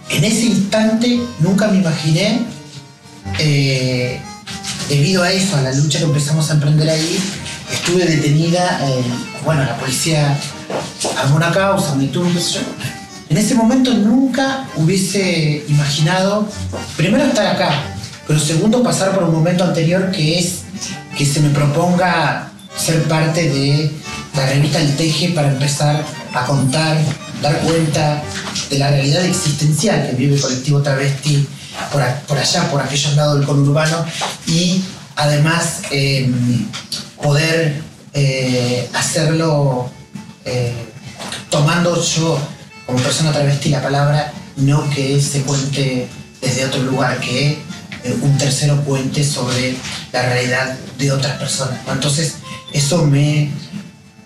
En 0.08 0.24
ese 0.24 0.46
instante 0.46 1.20
nunca 1.40 1.68
me 1.68 1.78
imaginé, 1.78 2.40
eh, 3.38 4.20
debido 4.88 5.22
a 5.22 5.32
eso, 5.32 5.56
a 5.56 5.62
la 5.62 5.72
lucha 5.72 5.98
que 5.98 6.04
empezamos 6.04 6.50
a 6.50 6.54
emprender 6.54 6.88
ahí, 6.88 7.18
estuve 7.72 8.04
detenida, 8.04 8.80
eh, 8.88 9.02
bueno, 9.44 9.64
la 9.64 9.76
policía 9.76 10.38
armó 11.18 11.36
una 11.36 11.52
causa, 11.52 11.94
me 11.94 12.06
tuvo, 12.06 12.32
qué 12.32 12.40
sé 12.40 12.54
yo. 12.54 12.60
En 13.28 13.36
ese 13.36 13.54
momento 13.54 13.92
nunca 13.92 14.66
hubiese 14.76 15.64
imaginado, 15.68 16.48
primero 16.96 17.24
estar 17.24 17.46
acá, 17.46 17.70
pero 18.26 18.38
segundo 18.38 18.82
pasar 18.82 19.14
por 19.14 19.24
un 19.24 19.34
momento 19.34 19.64
anterior 19.64 20.10
que 20.10 20.38
es 20.38 20.60
que 21.16 21.26
se 21.26 21.40
me 21.40 21.50
proponga 21.50 22.50
ser 22.76 23.02
parte 23.04 23.50
de 23.50 23.90
la 24.34 24.46
revista 24.46 24.80
El 24.80 24.96
Teje 24.96 25.30
para 25.30 25.48
empezar 25.48 26.04
a 26.32 26.44
contar, 26.46 26.96
dar 27.42 27.58
cuenta 27.60 28.22
de 28.70 28.78
la 28.78 28.90
realidad 28.90 29.24
existencial 29.24 30.08
que 30.08 30.16
vive 30.16 30.36
el 30.36 30.40
colectivo 30.40 30.80
travesti 30.80 31.46
por, 31.90 32.38
allá, 32.38 32.70
por 32.70 32.80
aquellos 32.80 33.14
lados 33.14 33.38
del 33.38 33.46
conurbano 33.46 34.04
y 34.46 34.82
además 35.16 35.82
eh, 35.90 36.30
poder 37.22 37.82
eh, 38.14 38.88
hacerlo 38.94 39.90
eh, 40.44 40.72
tomando 41.50 42.02
yo 42.02 42.38
como 42.86 42.98
persona 43.00 43.32
travesti 43.32 43.68
la 43.70 43.82
palabra, 43.82 44.32
no 44.56 44.88
que 44.90 45.20
se 45.20 45.42
cuente 45.42 46.08
desde 46.40 46.64
otro 46.64 46.82
lugar, 46.82 47.20
que 47.20 47.58
un 48.22 48.38
tercero 48.38 48.82
cuente 48.84 49.22
sobre 49.22 49.76
la 50.12 50.22
realidad 50.22 50.78
de 50.96 51.12
otras 51.12 51.36
personas. 51.36 51.78
Entonces, 51.92 52.36
eso 52.72 53.04
me, 53.04 53.50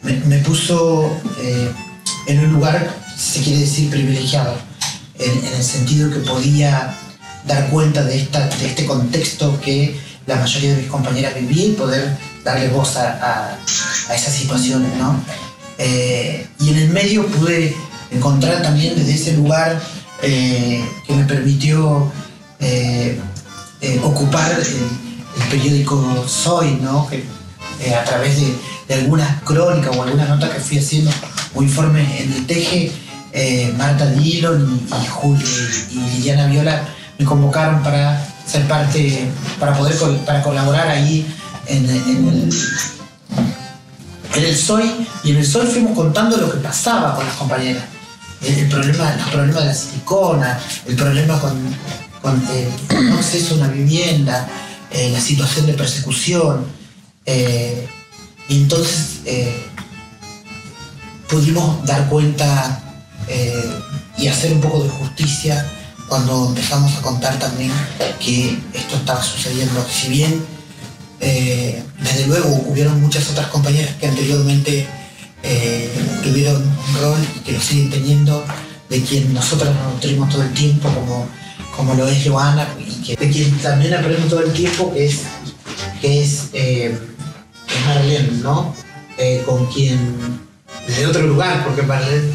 me, 0.03 0.39
puso 0.39 1.11
en 2.29 2.39
un 2.39 2.53
lugar, 2.53 2.95
si 3.17 3.39
se 3.39 3.45
quiere 3.45 3.61
decir, 3.61 3.91
privilegiado, 3.91 4.57
en, 5.19 5.45
en 5.45 5.55
el 5.55 5.65
sentido 5.65 6.11
que 6.11 6.21
podía 6.21 6.97
dar 7.47 7.69
cuenta 7.71 8.03
de, 8.05 8.21
esta, 8.21 8.47
de 8.49 8.67
este 8.67 8.87
contexto 8.87 9.61
que 9.61 9.99
la 10.27 10.37
mayoría 10.37 10.71
de 10.75 10.83
mis 10.83 10.91
compañeras 10.91 11.35
vivía 11.35 11.67
y 11.67 11.73
poder 11.73 12.17
darle 12.45 12.69
voz 12.69 12.97
a, 12.97 13.11
a- 13.13 13.59
a 14.09 14.15
esas 14.15 14.35
situaciones, 14.35 14.91
¿no? 14.99 15.21
Eh, 15.79 16.47
y 16.61 16.71
en 16.71 16.77
el 16.79 16.89
medio 16.91 17.27
pude 17.27 17.75
encontrar 18.11 18.63
también 18.63 18.95
desde 18.97 19.15
ese 19.15 19.33
lugar 19.35 19.81
eh, 20.23 20.85
que 21.07 21.15
me 21.15 21.25
permitió 21.25 22.13
eh, 22.61 23.19
eh, 23.81 24.01
ocupar 24.05 24.53
el, 24.53 24.59
el 25.43 25.49
periódico 25.51 26.25
Soy, 26.29 26.79
¿no? 26.81 27.09
Que, 27.09 27.25
eh, 27.81 27.95
a 27.95 28.05
través 28.05 28.37
de, 28.41 28.55
de 28.89 28.95
algunas 28.95 29.43
crónicas 29.43 29.97
o 29.97 30.03
algunas 30.03 30.29
notas 30.29 30.51
que 30.51 30.61
fui 30.61 30.79
haciendo 30.79 31.11
o 31.55 31.63
informes 31.63 32.21
en 32.21 32.33
el 32.33 32.47
Teje, 32.47 32.93
eh, 33.33 33.73
Marta 33.77 34.07
Dillon 34.07 34.81
y, 34.93 35.97
y, 35.97 35.99
y 35.99 36.11
Liliana 36.17 36.47
Viola 36.47 36.87
me 37.23 37.29
convocaron 37.29 37.83
para 37.83 38.21
ser 38.47 38.67
parte, 38.67 39.29
para 39.61 39.77
poder 39.79 39.97
col- 39.97 40.19
para 40.27 40.43
colaborar 40.43 40.89
ahí 40.89 41.25
en, 41.69 41.89
en 41.89 42.29
el, 42.29 42.51
en 44.35 44.45
el 44.45 44.57
SOI 44.57 45.07
y 45.25 45.31
en 45.31 45.37
el 45.37 45.47
SOI 45.47 45.67
fuimos 45.69 45.95
contando 45.97 46.37
lo 46.37 46.51
que 46.51 46.59
pasaba 46.59 47.15
con 47.15 47.25
las 47.25 47.37
compañeras. 47.37 47.85
El, 48.43 48.59
el 48.59 48.69
problema, 48.69 49.15
los 49.17 49.29
problemas 49.29 49.63
de 49.63 49.69
la 49.69 49.75
silicona, 49.75 50.59
el 50.89 50.97
problema 50.97 51.39
con, 51.39 51.53
con 52.21 52.43
eh, 52.51 52.69
no 53.03 53.15
acceso 53.15 53.55
a 53.55 53.59
una 53.59 53.69
vivienda, 53.69 54.49
eh, 54.91 55.11
la 55.13 55.21
situación 55.21 55.67
de 55.67 55.75
persecución. 55.75 56.67
eh, 57.27 57.89
y 58.49 58.57
entonces 58.63 59.21
eh, 59.25 59.65
pudimos 61.31 61.87
dar 61.87 62.09
cuenta 62.09 62.81
eh, 63.29 63.65
y 64.19 64.27
hacer 64.27 64.53
un 64.53 64.61
poco 64.61 64.83
de 64.83 64.91
justicia 64.91 65.65
cuando 66.13 66.49
empezamos 66.49 66.95
a 66.95 67.01
contar 67.01 67.39
también 67.39 67.73
que 68.21 68.59
esto 68.75 68.97
estaba 68.97 69.23
sucediendo. 69.23 69.83
Si 69.91 70.11
bien 70.11 70.45
eh, 71.21 71.83
desde 72.03 72.27
luego 72.27 72.51
hubieron 72.69 73.01
muchas 73.01 73.31
otras 73.31 73.47
compañeras 73.47 73.95
que 73.99 74.09
anteriormente 74.09 74.87
eh, 75.43 75.91
tuvieron 76.23 76.57
un 76.57 77.01
rol 77.01 77.19
y 77.35 77.39
que 77.39 77.53
lo 77.53 77.61
siguen 77.63 77.89
teniendo, 77.89 78.45
de 78.91 79.01
quien 79.01 79.33
nosotros 79.33 79.75
nos 79.75 79.95
nutrimos 79.95 80.29
todo 80.29 80.43
el 80.43 80.53
tiempo, 80.53 80.91
como, 80.91 81.27
como 81.75 81.95
lo 81.95 82.07
es 82.07 82.29
Joana, 82.29 82.69
y 82.79 83.17
de 83.17 83.31
quien 83.31 83.51
también 83.61 83.95
aprendemos 83.95 84.29
todo 84.29 84.43
el 84.43 84.53
tiempo, 84.53 84.93
que 84.93 85.07
es, 85.07 85.21
que 86.03 86.23
es, 86.23 86.51
eh, 86.53 86.95
es 87.69 87.87
Marlene, 87.87 88.33
¿no? 88.43 88.75
Eh, 89.17 89.43
con 89.47 89.65
quien, 89.73 89.99
desde 90.87 91.07
otro 91.07 91.23
lugar, 91.23 91.65
porque 91.65 91.81
Marlene 91.81 92.31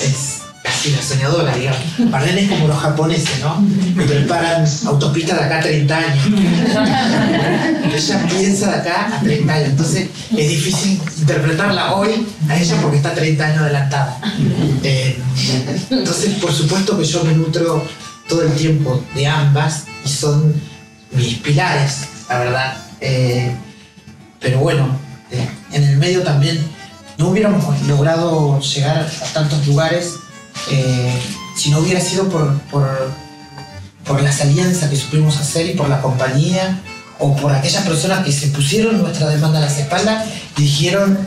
es 0.00 0.37
casi 0.78 0.90
la 0.92 1.02
soñadora, 1.02 1.56
digamos. 1.56 1.80
Marlene 2.10 2.42
es 2.42 2.50
como 2.50 2.68
los 2.68 2.78
japoneses, 2.78 3.40
¿no? 3.40 3.64
Que 3.96 4.02
preparan 4.04 4.64
autopistas 4.86 5.38
de 5.38 5.44
acá 5.44 5.58
a 5.58 5.62
30 5.62 5.96
años. 5.96 6.26
ella 7.94 8.26
piensa 8.28 8.70
de 8.70 8.76
acá 8.76 9.16
a 9.16 9.20
30 9.20 9.52
años. 9.52 9.68
Entonces 9.70 10.08
es 10.30 10.48
difícil 10.48 11.00
interpretarla 11.18 11.94
hoy 11.94 12.26
a 12.48 12.56
ella 12.56 12.76
porque 12.80 12.98
está 12.98 13.12
30 13.12 13.44
años 13.44 13.58
adelantada. 13.62 14.20
Eh, 14.84 15.20
entonces, 15.90 16.34
por 16.34 16.52
supuesto 16.52 16.96
que 16.96 17.04
yo 17.04 17.24
me 17.24 17.32
nutro 17.32 17.84
todo 18.28 18.42
el 18.42 18.52
tiempo 18.52 19.02
de 19.16 19.26
ambas 19.26 19.86
y 20.04 20.08
son 20.08 20.54
mis 21.10 21.38
pilares, 21.38 22.02
la 22.28 22.38
verdad. 22.38 22.76
Eh, 23.00 23.52
pero 24.38 24.60
bueno, 24.60 24.88
eh, 25.32 25.48
en 25.72 25.84
el 25.84 25.96
medio 25.96 26.22
también 26.22 26.60
no 27.16 27.30
hubiéramos 27.30 27.82
logrado 27.88 28.60
llegar 28.60 29.10
a 29.22 29.32
tantos 29.32 29.66
lugares 29.66 30.14
eh, 30.70 31.22
si 31.56 31.70
no 31.70 31.78
hubiera 31.78 32.00
sido 32.00 32.28
por, 32.28 32.58
por, 32.62 32.88
por 34.04 34.22
las 34.22 34.40
alianzas 34.40 34.90
que 34.90 34.96
supimos 34.96 35.36
hacer 35.38 35.66
y 35.66 35.74
por 35.74 35.88
la 35.88 36.00
compañía 36.00 36.80
o 37.18 37.34
por 37.36 37.52
aquellas 37.52 37.84
personas 37.84 38.24
que 38.24 38.32
se 38.32 38.48
pusieron 38.48 38.98
nuestra 38.98 39.28
demanda 39.28 39.58
a 39.58 39.62
las 39.62 39.78
espaldas 39.78 40.26
y 40.56 40.62
dijeron, 40.62 41.18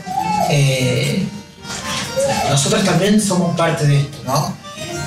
eh, 0.50 1.26
nosotros 2.48 2.84
también 2.84 3.20
somos 3.20 3.56
parte 3.56 3.86
de 3.86 4.00
esto, 4.00 4.18
¿no? 4.26 4.54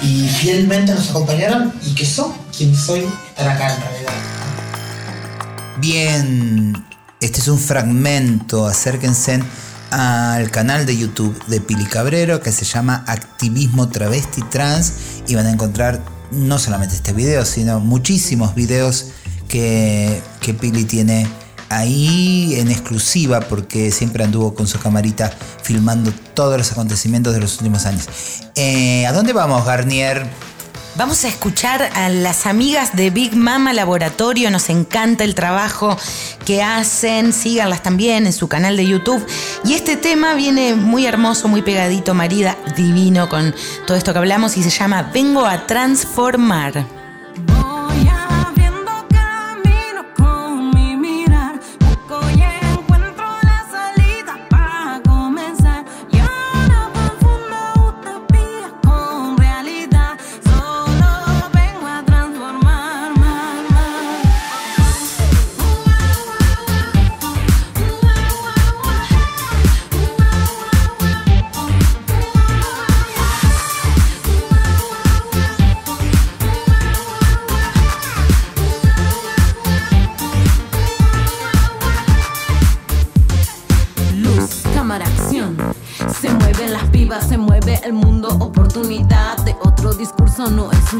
Y 0.02 0.28
fielmente 0.28 0.94
nos 0.94 1.10
acompañaron 1.10 1.74
y 1.84 1.96
que 1.96 2.06
son 2.06 2.34
quienes 2.56 2.80
soy 2.80 3.06
estar 3.30 3.50
acá 3.50 3.74
en 3.74 3.82
realidad. 3.82 4.14
Bien, 5.78 6.86
este 7.20 7.40
es 7.40 7.48
un 7.48 7.60
fragmento, 7.60 8.68
acérquense 8.68 9.42
al 9.96 10.52
canal 10.52 10.86
de 10.86 10.98
YouTube 10.98 11.42
de 11.46 11.62
Pili 11.62 11.86
Cabrero 11.86 12.42
que 12.42 12.52
se 12.52 12.66
llama 12.66 13.06
Activismo 13.08 13.88
Travesti 13.88 14.42
Trans 14.42 14.92
y 15.26 15.36
van 15.36 15.46
a 15.46 15.52
encontrar 15.52 16.04
no 16.32 16.60
solamente 16.60 16.96
este 16.96 17.14
video, 17.14 17.46
sino 17.46 17.80
muchísimos 17.80 18.56
videos 18.56 19.12
que, 19.48 20.22
que 20.42 20.54
Pili 20.54 20.84
tiene 20.84 21.26
ahí 21.70 22.56
en 22.58 22.72
exclusiva 22.72 23.40
porque 23.40 23.90
siempre 23.90 24.26
anduvo 24.26 24.54
con 24.54 24.68
su 24.68 24.80
camarita 24.80 25.32
filmando 25.64 26.12
todos 26.34 26.58
los 26.58 26.74
acontecimientos 26.74 27.34
de 27.34 27.40
los 27.40 27.54
últimos 27.60 27.86
años. 27.86 28.08
Eh, 28.56 29.06
¿A 29.06 29.14
dónde 29.14 29.32
vamos, 29.32 29.66
Garnier? 29.66 30.28
Vamos 30.98 31.26
a 31.26 31.28
escuchar 31.28 31.90
a 31.94 32.08
las 32.08 32.46
amigas 32.46 32.96
de 32.96 33.10
Big 33.10 33.36
Mama 33.36 33.74
Laboratorio. 33.74 34.50
Nos 34.50 34.70
encanta 34.70 35.26
el 35.26 35.36
trabajo 35.36 35.98
que 36.46 36.64
hacen. 36.64 37.34
Síganlas 37.34 37.84
también 37.84 38.26
en 38.26 38.32
su 38.32 38.48
canal 38.48 38.78
de 38.78 38.88
YouTube. 38.88 39.26
Y 39.66 39.74
este 39.74 39.98
tema 39.98 40.36
viene 40.36 40.74
muy 40.74 41.06
hermoso, 41.06 41.50
muy 41.50 41.64
pegadito, 41.64 42.14
marida, 42.14 42.58
divino 42.78 43.28
con 43.28 43.54
todo 43.86 43.98
esto 43.98 44.14
que 44.14 44.20
hablamos 44.20 44.56
y 44.56 44.64
se 44.64 44.70
llama 44.70 45.12
Vengo 45.14 45.46
a 45.46 45.68
transformar. 45.68 46.95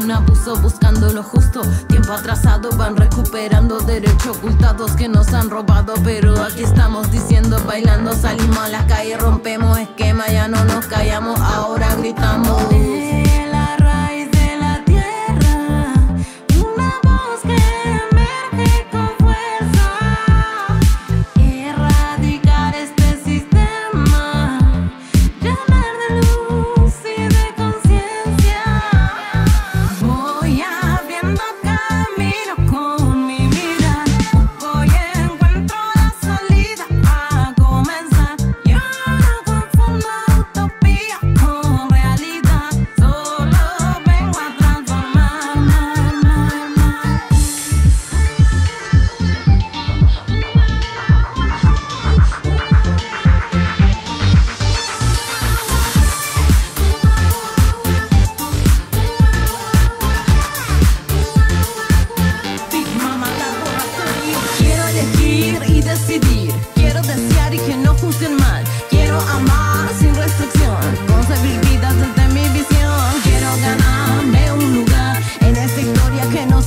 Un 0.06 0.12
abuso, 0.12 0.54
buscando 0.58 1.12
lo 1.12 1.22
justo. 1.24 1.62
Tiempo 1.88 2.12
atrasado 2.12 2.70
van 2.76 2.96
recuperando 2.96 3.80
derechos 3.80 4.36
ocultados 4.36 4.92
que 4.92 5.08
nos 5.08 5.34
han 5.34 5.50
robado. 5.50 5.94
Pero 6.04 6.40
aquí 6.40 6.62
estamos 6.62 7.10
diciendo, 7.10 7.60
bailando, 7.66 8.12
salimos 8.12 8.58
a 8.58 8.68
la 8.68 8.86
calle, 8.86 9.16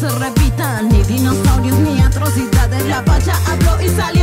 se 0.10 0.19
repitan. 0.19 0.89
Ni 0.89 1.04
dinosaurios 1.04 1.78
ni 1.80 2.02
atrocidades. 2.02 2.86
La 2.86 3.04
pacha 3.04 3.34
habló 3.48 3.82
y 3.82 3.89
salieron 3.89 4.18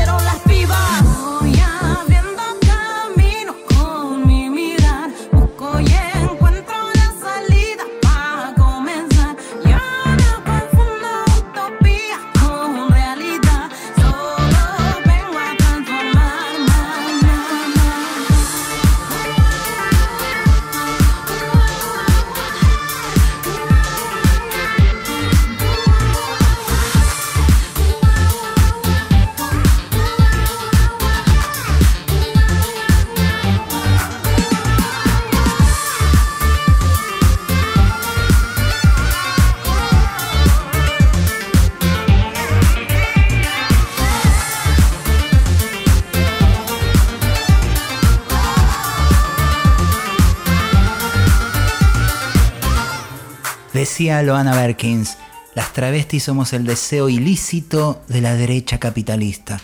Decía 54.07 54.23
Loana 54.23 54.55
Berkins, 54.55 55.19
las 55.57 55.73
travestis 55.73 56.23
somos 56.23 56.53
el 56.53 56.65
deseo 56.65 57.09
ilícito 57.09 58.05
de 58.07 58.21
la 58.21 58.37
derecha 58.37 58.79
capitalista. 58.79 59.59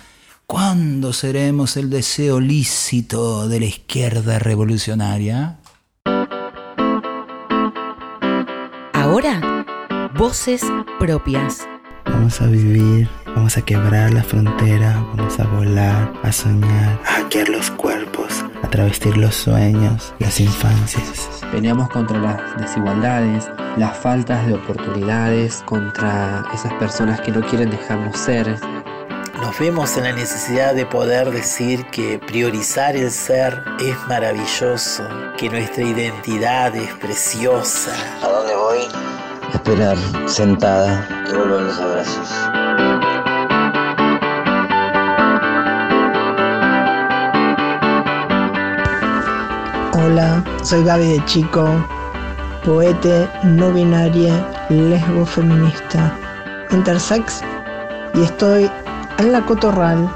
¿Cuándo 0.48 1.12
seremos 1.12 1.76
el 1.76 1.90
deseo 1.90 2.40
lícito 2.40 3.46
de 3.48 3.60
la 3.60 3.66
izquierda 3.66 4.40
revolucionaria? 4.40 5.58
Ahora, 8.92 10.10
voces 10.18 10.62
propias. 10.98 11.68
Vamos 12.04 12.40
a 12.40 12.46
vivir, 12.48 13.08
vamos 13.36 13.56
a 13.56 13.62
quebrar 13.62 14.12
la 14.12 14.24
frontera, 14.24 15.06
vamos 15.14 15.38
a 15.38 15.44
volar, 15.44 16.12
a 16.24 16.32
soñar, 16.32 17.00
a 17.06 17.12
hackear 17.12 17.48
los 17.48 17.70
cuerpos, 17.70 18.01
travestir 18.72 19.16
los 19.18 19.36
sueños, 19.36 20.14
las 20.18 20.40
infancias. 20.40 21.28
Peleamos 21.52 21.90
contra 21.90 22.18
las 22.18 22.56
desigualdades, 22.58 23.48
las 23.76 23.96
faltas 23.96 24.46
de 24.46 24.54
oportunidades, 24.54 25.62
contra 25.66 26.42
esas 26.52 26.72
personas 26.74 27.20
que 27.20 27.30
no 27.30 27.42
quieren 27.42 27.70
dejarnos 27.70 28.18
ser. 28.18 28.58
Nos 29.40 29.58
vemos 29.58 29.96
en 29.98 30.04
la 30.04 30.12
necesidad 30.12 30.74
de 30.74 30.86
poder 30.86 31.30
decir 31.30 31.84
que 31.88 32.18
priorizar 32.18 32.96
el 32.96 33.10
ser 33.10 33.62
es 33.78 33.96
maravilloso, 34.08 35.04
que 35.36 35.50
nuestra 35.50 35.84
identidad 35.84 36.74
es 36.74 36.94
preciosa. 36.94 37.92
¿A 38.22 38.26
dónde 38.26 38.56
voy? 38.56 38.78
Esperar, 39.52 39.98
sentada, 40.26 41.24
que 41.26 41.36
vuelvan 41.36 41.66
los 41.66 41.78
abrazos. 41.78 42.61
Hola, 50.04 50.42
soy 50.64 50.82
Gaby 50.82 51.12
de 51.12 51.24
Chico, 51.26 51.64
poete 52.64 53.28
no 53.44 53.70
binaria, 53.70 54.44
lesbo 54.68 55.24
feminista, 55.24 56.12
intersex 56.72 57.40
y 58.14 58.24
estoy 58.24 58.68
en 59.18 59.30
la 59.30 59.42
cotorral, 59.42 60.10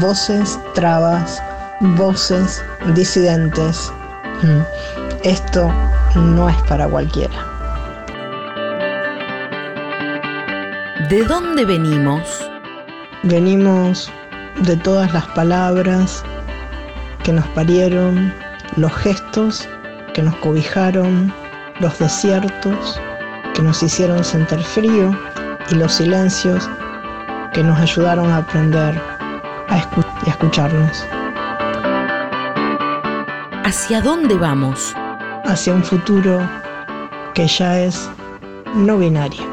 voces 0.00 0.60
trabas, 0.74 1.42
voces 1.96 2.62
disidentes. 2.94 3.90
Mm, 4.42 4.60
Esto 5.22 5.72
no 6.14 6.50
es 6.50 6.62
para 6.64 6.86
cualquiera. 6.86 7.38
¿De 11.08 11.24
dónde 11.24 11.64
venimos? 11.64 12.50
Venimos 13.22 14.10
de 14.60 14.76
todas 14.76 15.10
las 15.14 15.24
palabras 15.28 16.22
que 17.22 17.32
nos 17.32 17.46
parieron, 17.48 18.32
los 18.76 18.92
gestos 18.94 19.68
que 20.14 20.22
nos 20.22 20.34
cobijaron, 20.36 21.32
los 21.80 21.98
desiertos 21.98 23.00
que 23.54 23.62
nos 23.62 23.82
hicieron 23.82 24.22
sentir 24.24 24.58
frío 24.60 25.18
y 25.70 25.74
los 25.76 25.92
silencios 25.94 26.68
que 27.52 27.62
nos 27.62 27.78
ayudaron 27.78 28.30
a 28.30 28.38
aprender 28.38 29.00
a 29.68 29.78
escu- 29.78 30.04
y 30.24 30.28
a 30.28 30.32
escucharnos. 30.32 31.04
¿Hacia 33.64 34.00
dónde 34.00 34.36
vamos? 34.36 34.94
Hacia 35.44 35.74
un 35.74 35.82
futuro 35.82 36.40
que 37.34 37.46
ya 37.46 37.80
es 37.80 38.10
no 38.74 38.98
binario. 38.98 39.44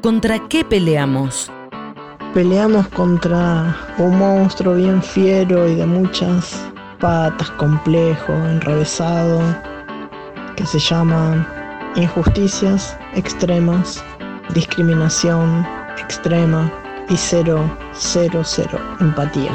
¿Contra 0.00 0.38
qué 0.48 0.64
peleamos? 0.64 1.50
Peleamos 2.34 2.88
contra 2.88 3.76
un 3.98 4.18
monstruo 4.18 4.76
bien 4.76 5.02
fiero 5.02 5.68
y 5.68 5.74
de 5.74 5.84
muchas 5.84 6.66
patas, 6.98 7.50
complejo, 7.52 8.32
enrevesado, 8.32 9.42
que 10.56 10.64
se 10.64 10.78
llama 10.78 11.46
injusticias 11.94 12.96
extremas, 13.14 14.02
discriminación 14.54 15.66
extrema 15.98 16.72
y 17.10 17.18
cero, 17.18 17.70
cero, 17.92 18.40
cero 18.42 18.78
empatía. 19.00 19.52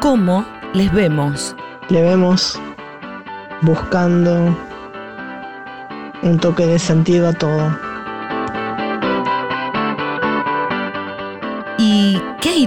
¿Cómo 0.00 0.44
les 0.72 0.92
vemos? 0.92 1.54
Le 1.88 2.02
vemos 2.02 2.60
buscando 3.60 4.56
un 6.22 6.38
toque 6.40 6.66
de 6.66 6.80
sentido 6.80 7.28
a 7.28 7.32
todo. 7.32 7.91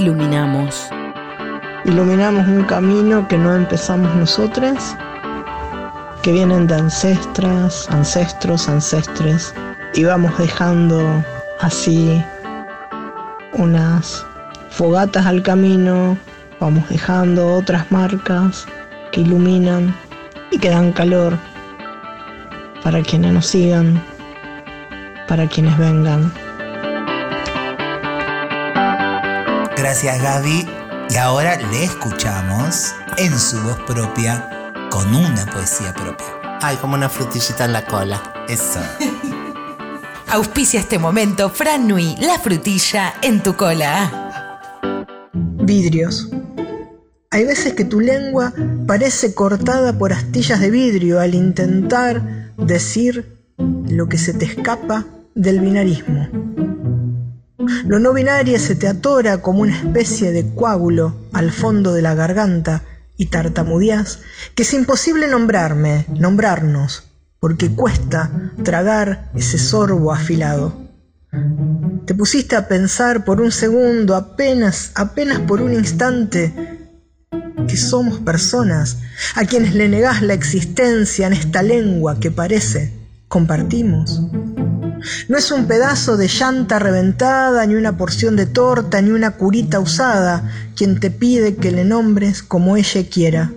Iluminamos? 0.05 0.89
Iluminamos 1.83 2.47
un 2.47 2.63
camino 2.63 3.27
que 3.27 3.37
no 3.37 3.55
empezamos 3.55 4.13
nosotras, 4.15 4.95
que 6.21 6.31
vienen 6.31 6.67
de 6.67 6.75
ancestras, 6.75 7.89
ancestros, 7.89 8.69
ancestres, 8.69 9.53
y 9.93 10.03
vamos 10.03 10.37
dejando 10.37 11.01
así 11.59 12.23
unas 13.53 14.25
fogatas 14.69 15.25
al 15.25 15.41
camino 15.41 16.17
Vamos 16.59 16.87
dejando 16.87 17.53
otras 17.53 17.91
marcas 17.91 18.65
que 19.11 19.21
iluminan 19.21 19.93
y 20.51 20.57
que 20.57 20.69
dan 20.69 20.93
calor 20.93 21.37
para 22.81 23.01
quienes 23.01 23.33
nos 23.33 23.47
sigan, 23.47 24.01
para 25.27 25.47
quienes 25.47 25.77
vengan. 25.77 26.31
Gracias 29.85 30.19
Gaby. 30.19 30.67
Y 31.11 31.15
ahora 31.17 31.57
le 31.57 31.83
escuchamos 31.83 32.95
en 33.19 33.37
su 33.37 33.61
voz 33.61 33.77
propia 33.85 34.73
con 34.89 35.13
una 35.13 35.45
poesía 35.45 35.93
propia. 35.93 36.25
Ay, 36.59 36.75
como 36.77 36.95
una 36.95 37.07
frutillita 37.07 37.65
en 37.65 37.73
la 37.73 37.85
cola. 37.85 38.19
Eso. 38.49 38.79
Auspicia 40.29 40.79
este 40.79 40.97
momento 40.97 41.51
Fran 41.51 41.87
Nui, 41.87 42.15
la 42.19 42.39
frutilla 42.39 43.13
en 43.21 43.43
tu 43.43 43.55
cola. 43.55 44.81
Vidrios. 45.33 46.29
Hay 47.29 47.45
veces 47.45 47.73
que 47.73 47.85
tu 47.85 47.99
lengua 47.99 48.53
parece 48.87 49.35
cortada 49.35 49.93
por 49.93 50.13
astillas 50.13 50.61
de 50.61 50.71
vidrio 50.71 51.19
al 51.19 51.35
intentar 51.35 52.23
decir 52.57 53.37
lo 53.87 54.09
que 54.09 54.17
se 54.17 54.33
te 54.33 54.45
escapa 54.45 55.05
del 55.35 55.59
binarismo. 55.59 56.54
Lo 57.85 57.99
no 57.99 58.13
binario 58.13 58.59
se 58.59 58.75
te 58.75 58.87
atora 58.87 59.41
como 59.41 59.61
una 59.61 59.77
especie 59.77 60.31
de 60.31 60.53
coágulo 60.53 61.15
al 61.33 61.51
fondo 61.51 61.93
de 61.93 62.01
la 62.01 62.15
garganta 62.15 62.83
y 63.17 63.27
tartamudeás 63.27 64.19
que 64.55 64.63
es 64.63 64.73
imposible 64.73 65.27
nombrarme, 65.27 66.05
nombrarnos, 66.17 67.03
porque 67.39 67.69
cuesta 67.71 68.51
tragar 68.63 69.31
ese 69.35 69.57
sorbo 69.57 70.11
afilado. 70.11 70.85
Te 72.05 72.13
pusiste 72.13 72.55
a 72.55 72.67
pensar 72.67 73.25
por 73.25 73.41
un 73.41 73.51
segundo, 73.51 74.15
apenas, 74.15 74.91
apenas 74.95 75.39
por 75.39 75.61
un 75.61 75.73
instante, 75.73 76.53
que 77.67 77.77
somos 77.77 78.19
personas 78.19 78.99
a 79.35 79.45
quienes 79.45 79.73
le 79.73 79.89
negás 79.89 80.21
la 80.21 80.33
existencia 80.33 81.27
en 81.27 81.33
esta 81.33 81.63
lengua 81.63 82.19
que 82.19 82.31
parece 82.31 82.93
compartimos. 83.27 84.21
No 85.27 85.37
es 85.37 85.51
un 85.51 85.65
pedazo 85.67 86.17
de 86.17 86.27
llanta 86.27 86.79
reventada, 86.79 87.65
ni 87.65 87.75
una 87.75 87.97
porción 87.97 88.35
de 88.35 88.45
torta, 88.45 89.01
ni 89.01 89.11
una 89.11 89.31
curita 89.31 89.79
usada 89.79 90.51
quien 90.75 90.99
te 90.99 91.11
pide 91.11 91.55
que 91.55 91.71
le 91.71 91.85
nombres 91.85 92.43
como 92.43 92.77
ella 92.77 93.09
quiera. 93.09 93.51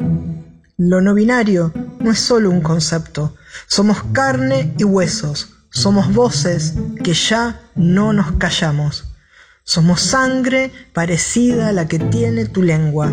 Lo 0.76 1.00
no 1.00 1.14
binario 1.14 1.72
no 2.00 2.12
es 2.12 2.20
solo 2.20 2.50
un 2.50 2.60
concepto, 2.60 3.34
somos 3.66 3.98
carne 4.12 4.74
y 4.78 4.84
huesos, 4.84 5.54
somos 5.70 6.12
voces 6.14 6.74
que 7.02 7.14
ya 7.14 7.60
no 7.74 8.12
nos 8.12 8.32
callamos. 8.32 9.04
Somos 9.64 10.00
sangre 10.00 10.72
parecida 10.94 11.68
a 11.68 11.72
la 11.72 11.86
que 11.88 11.98
tiene 11.98 12.46
tu 12.46 12.62
lengua. 12.62 13.12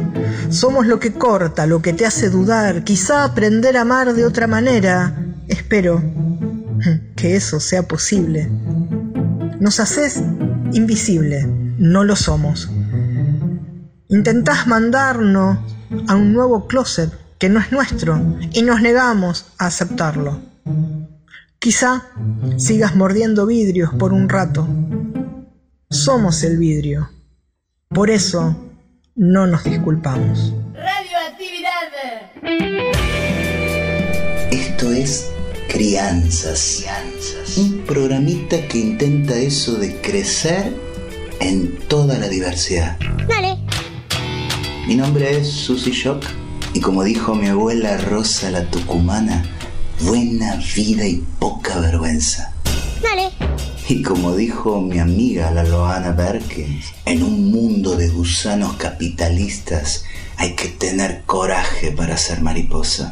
Somos 0.49 0.87
lo 0.87 1.01
que 1.01 1.11
corta, 1.11 1.65
lo 1.65 1.81
que 1.81 1.91
te 1.91 2.05
hace 2.05 2.29
dudar, 2.29 2.85
quizá 2.85 3.25
aprender 3.25 3.75
a 3.75 3.81
amar 3.81 4.13
de 4.13 4.25
otra 4.25 4.47
manera. 4.47 5.17
Espero 5.49 6.01
que 7.15 7.35
eso 7.35 7.59
sea 7.59 7.87
posible. 7.87 8.49
Nos 9.59 9.79
haces 9.79 10.21
invisible, 10.73 11.45
no 11.77 12.03
lo 12.03 12.15
somos. 12.15 12.69
Intentás 14.09 14.67
mandarnos 14.67 15.57
a 16.07 16.15
un 16.15 16.33
nuevo 16.33 16.67
closet 16.67 17.11
que 17.39 17.49
no 17.49 17.59
es 17.59 17.71
nuestro 17.71 18.21
y 18.53 18.61
nos 18.61 18.81
negamos 18.81 19.53
a 19.57 19.67
aceptarlo. 19.67 20.39
Quizá 21.59 22.05
sigas 22.57 22.95
mordiendo 22.95 23.45
vidrios 23.45 23.93
por 23.93 24.13
un 24.13 24.29
rato. 24.29 24.67
Somos 25.89 26.43
el 26.43 26.57
vidrio. 26.57 27.09
Por 27.89 28.09
eso 28.09 28.55
no 29.15 29.47
nos 29.47 29.63
disculpamos. 29.63 30.53
Esto 34.51 34.91
es 34.91 35.34
Crianzas. 35.75 36.85
Un 37.57 37.83
programita 37.85 38.65
que 38.65 38.77
intenta 38.77 39.35
eso 39.35 39.75
de 39.75 39.99
crecer 39.99 40.73
en 41.41 41.77
toda 41.89 42.17
la 42.17 42.29
diversidad. 42.29 42.97
Dale. 43.27 43.57
Mi 44.87 44.95
nombre 44.95 45.37
es 45.37 45.51
Susy 45.51 45.91
Shock 45.91 46.23
y 46.73 46.79
como 46.79 47.03
dijo 47.03 47.35
mi 47.35 47.47
abuela 47.47 47.97
Rosa 47.97 48.51
la 48.51 48.71
Tucumana, 48.71 49.43
buena 49.99 50.55
vida 50.77 51.05
y 51.07 51.21
poca 51.39 51.77
vergüenza. 51.81 52.53
Dale. 53.01 53.31
Y 53.89 54.01
como 54.01 54.33
dijo 54.33 54.79
mi 54.79 54.99
amiga 54.99 55.51
la 55.51 55.65
Loana 55.65 56.11
Berkins, 56.11 56.85
en 57.03 57.21
un 57.21 57.51
mundo 57.51 57.97
de 57.97 58.07
gusanos 58.07 58.77
capitalistas 58.77 60.05
hay 60.37 60.55
que 60.55 60.69
tener 60.69 61.23
coraje 61.25 61.91
para 61.91 62.15
ser 62.15 62.39
mariposa. 62.39 63.11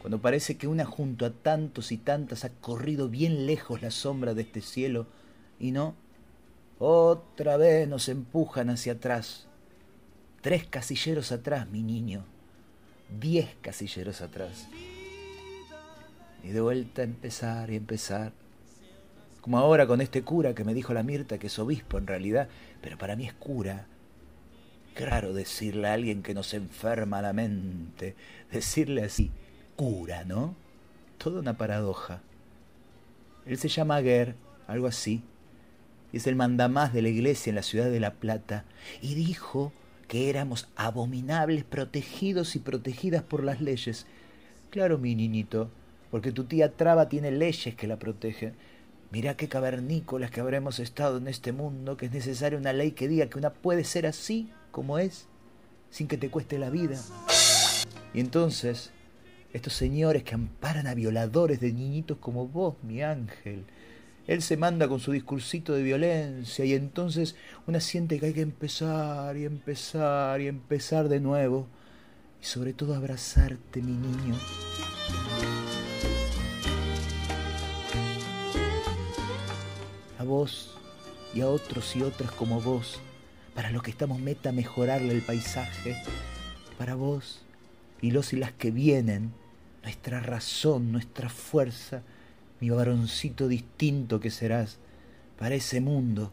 Cuando 0.00 0.20
parece 0.20 0.56
que 0.56 0.66
una 0.66 0.84
junto 0.84 1.24
a 1.24 1.30
tantos 1.30 1.92
y 1.92 1.96
tantas 1.96 2.44
ha 2.44 2.50
corrido 2.50 3.08
bien 3.08 3.46
lejos 3.46 3.82
la 3.82 3.90
sombra 3.90 4.34
de 4.34 4.42
este 4.42 4.60
cielo 4.60 5.06
y 5.60 5.70
no, 5.70 5.94
otra 6.78 7.56
vez 7.56 7.86
nos 7.86 8.08
empujan 8.08 8.68
hacia 8.68 8.94
atrás. 8.94 9.46
Tres 10.40 10.66
casilleros 10.66 11.30
atrás, 11.30 11.68
mi 11.70 11.84
niño. 11.84 12.24
Diez 13.20 13.48
casilleros 13.60 14.20
atrás. 14.22 14.66
Y 16.42 16.48
de 16.48 16.60
vuelta 16.60 17.02
a 17.02 17.04
empezar 17.04 17.70
y 17.70 17.76
empezar. 17.76 18.32
Como 19.40 19.58
ahora 19.58 19.86
con 19.86 20.00
este 20.00 20.22
cura 20.22 20.54
que 20.54 20.64
me 20.64 20.74
dijo 20.74 20.92
la 20.92 21.04
Mirta 21.04 21.38
que 21.38 21.46
es 21.46 21.58
obispo 21.60 21.98
en 21.98 22.08
realidad, 22.08 22.48
pero 22.80 22.98
para 22.98 23.14
mí 23.14 23.26
es 23.26 23.34
cura. 23.34 23.86
Raro 24.96 25.32
decirle 25.32 25.88
a 25.88 25.94
alguien 25.94 26.22
que 26.22 26.34
nos 26.34 26.54
enferma 26.54 27.22
la 27.22 27.32
mente, 27.32 28.14
decirle 28.50 29.04
así, 29.04 29.30
cura, 29.76 30.24
¿no? 30.24 30.54
Toda 31.18 31.40
una 31.40 31.56
paradoja. 31.56 32.20
Él 33.46 33.58
se 33.58 33.68
llama 33.68 33.96
Aguer, 33.96 34.34
algo 34.66 34.86
así, 34.86 35.22
y 36.12 36.18
es 36.18 36.26
el 36.26 36.36
mandamás 36.36 36.92
de 36.92 37.02
la 37.02 37.08
iglesia 37.08 37.50
en 37.50 37.56
la 37.56 37.62
ciudad 37.62 37.90
de 37.90 38.00
La 38.00 38.14
Plata, 38.14 38.64
y 39.00 39.14
dijo 39.14 39.72
que 40.08 40.28
éramos 40.28 40.68
abominables, 40.76 41.64
protegidos 41.64 42.54
y 42.54 42.58
protegidas 42.58 43.22
por 43.22 43.42
las 43.42 43.60
leyes. 43.60 44.06
Claro, 44.70 44.98
mi 44.98 45.14
niñito, 45.14 45.70
porque 46.10 46.32
tu 46.32 46.44
tía 46.44 46.76
Traba 46.76 47.08
tiene 47.08 47.30
leyes 47.30 47.74
que 47.74 47.86
la 47.86 47.98
protegen. 47.98 48.54
Mirá 49.10 49.36
qué 49.36 49.48
cavernícolas 49.48 50.30
que 50.30 50.40
habremos 50.40 50.78
estado 50.78 51.18
en 51.18 51.28
este 51.28 51.52
mundo, 51.52 51.96
que 51.96 52.06
es 52.06 52.12
necesaria 52.12 52.58
una 52.58 52.72
ley 52.72 52.92
que 52.92 53.08
diga 53.08 53.26
que 53.26 53.38
una 53.38 53.50
puede 53.50 53.84
ser 53.84 54.06
así 54.06 54.50
como 54.72 54.98
es, 54.98 55.28
sin 55.90 56.08
que 56.08 56.16
te 56.16 56.30
cueste 56.30 56.58
la 56.58 56.70
vida. 56.70 56.98
Y 58.12 58.18
entonces, 58.18 58.90
estos 59.52 59.74
señores 59.74 60.24
que 60.24 60.34
amparan 60.34 60.88
a 60.88 60.94
violadores 60.94 61.60
de 61.60 61.72
niñitos 61.72 62.18
como 62.18 62.48
vos, 62.48 62.74
mi 62.82 63.02
ángel, 63.02 63.64
él 64.26 64.42
se 64.42 64.56
manda 64.56 64.88
con 64.88 65.00
su 65.00 65.12
discursito 65.12 65.74
de 65.74 65.82
violencia 65.82 66.64
y 66.64 66.74
entonces 66.74 67.34
una 67.66 67.80
siente 67.80 68.18
que 68.18 68.26
hay 68.26 68.32
que 68.32 68.40
empezar 68.40 69.36
y 69.36 69.44
empezar 69.44 70.40
y 70.40 70.46
empezar 70.46 71.08
de 71.08 71.20
nuevo 71.20 71.66
y 72.40 72.44
sobre 72.44 72.72
todo 72.72 72.94
abrazarte, 72.94 73.82
mi 73.82 73.92
niño. 73.92 74.36
A 80.18 80.24
vos 80.24 80.76
y 81.34 81.40
a 81.40 81.48
otros 81.48 81.96
y 81.96 82.02
otras 82.02 82.30
como 82.32 82.60
vos, 82.60 83.00
para 83.54 83.70
los 83.70 83.82
que 83.82 83.90
estamos 83.90 84.18
meta 84.18 84.52
mejorarle 84.52 85.12
el 85.12 85.22
paisaje, 85.22 85.96
para 86.78 86.94
vos 86.94 87.42
y 88.00 88.10
los 88.10 88.32
y 88.32 88.36
las 88.36 88.52
que 88.52 88.70
vienen, 88.70 89.32
nuestra 89.82 90.20
razón, 90.20 90.92
nuestra 90.92 91.28
fuerza, 91.28 92.02
mi 92.60 92.70
varoncito 92.70 93.48
distinto 93.48 94.20
que 94.20 94.30
serás, 94.30 94.78
para 95.38 95.54
ese 95.54 95.80
mundo, 95.80 96.32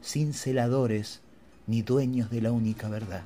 sin 0.00 0.32
celadores 0.32 1.20
ni 1.66 1.82
dueños 1.82 2.30
de 2.30 2.42
la 2.42 2.52
única 2.52 2.88
verdad. 2.88 3.22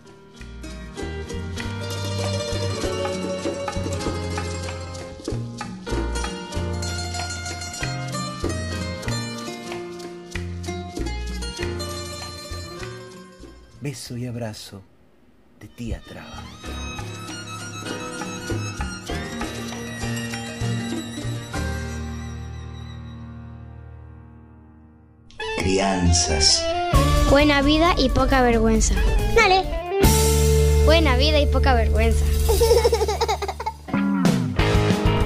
Beso 13.84 14.16
y 14.16 14.26
abrazo 14.26 14.82
de 15.60 15.68
tía 15.68 16.00
Traba. 16.08 16.42
Crianzas. 25.58 26.64
Buena 27.28 27.60
vida 27.60 27.94
y 27.98 28.08
poca 28.08 28.40
vergüenza. 28.40 28.94
Dale. 29.34 29.64
Buena 30.86 31.18
vida 31.18 31.38
y 31.38 31.46
poca 31.46 31.74
vergüenza. 31.74 32.24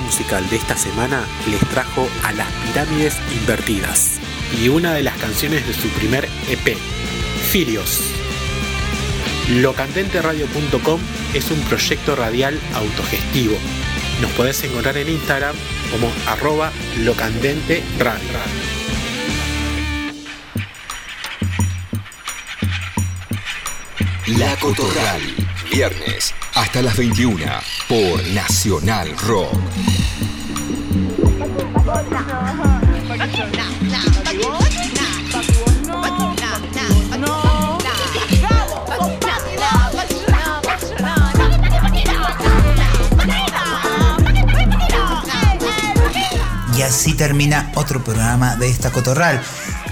Musical 0.04 0.48
de 0.50 0.56
esta 0.56 0.76
semana 0.76 1.24
les 1.50 1.60
trajo 1.70 2.08
a 2.22 2.32
las 2.32 2.48
pirámides 2.66 3.16
invertidas 3.32 4.20
y 4.62 4.68
una 4.68 4.92
de 4.92 5.02
las 5.02 5.16
canciones 5.16 5.66
de 5.66 5.74
su 5.74 5.88
primer 5.88 6.28
EP, 6.48 6.76
Filios. 7.50 8.00
Locandenteradio.com 9.50 11.00
es 11.34 11.50
un 11.50 11.60
proyecto 11.62 12.16
radial 12.16 12.58
autogestivo. 12.74 13.56
Nos 14.20 14.30
podés 14.32 14.62
encontrar 14.64 14.96
en 14.96 15.08
Instagram 15.08 15.56
como 15.90 16.10
arroba 16.26 16.72
locandenteradio. 17.00 18.38
La 24.38 24.56
Cotorral. 24.56 25.20
Viernes 25.70 26.34
hasta 26.54 26.82
las 26.82 26.96
21 26.96 27.44
por 27.88 28.26
Nacional 28.28 29.14
Rock. 29.18 29.93
Y 46.76 46.82
así 46.82 47.14
termina 47.14 47.70
otro 47.76 48.02
programa 48.02 48.56
de 48.56 48.68
esta 48.68 48.90
cotorral. 48.90 49.40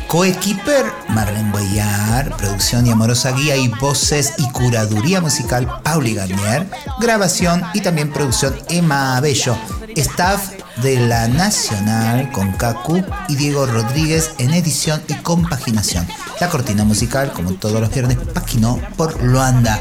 Coequiper, 0.08 0.84
Marlene 1.08 1.50
Guayar, 1.52 2.36
producción 2.36 2.86
y 2.86 2.90
amorosa 2.90 3.30
guía 3.32 3.56
y 3.56 3.68
voces 3.68 4.34
y 4.36 4.50
curaduría 4.50 5.20
musical, 5.20 5.80
Pauli 5.84 6.14
Garnier, 6.14 6.68
grabación 7.00 7.62
y 7.72 7.80
también 7.80 8.10
producción, 8.12 8.54
Emma 8.68 9.16
Abello, 9.16 9.56
staff 9.96 10.61
de 10.76 11.06
La 11.06 11.28
Nacional 11.28 12.30
con 12.32 12.52
Kaku 12.52 13.04
y 13.28 13.36
Diego 13.36 13.66
Rodríguez 13.66 14.32
en 14.38 14.54
edición 14.54 15.02
y 15.08 15.14
compaginación. 15.14 16.06
La 16.40 16.48
cortina 16.48 16.84
musical, 16.84 17.32
como 17.32 17.54
todos 17.54 17.80
los 17.80 17.90
viernes, 17.90 18.18
paquinó 18.32 18.80
por 18.96 19.22
Loanda. 19.22 19.80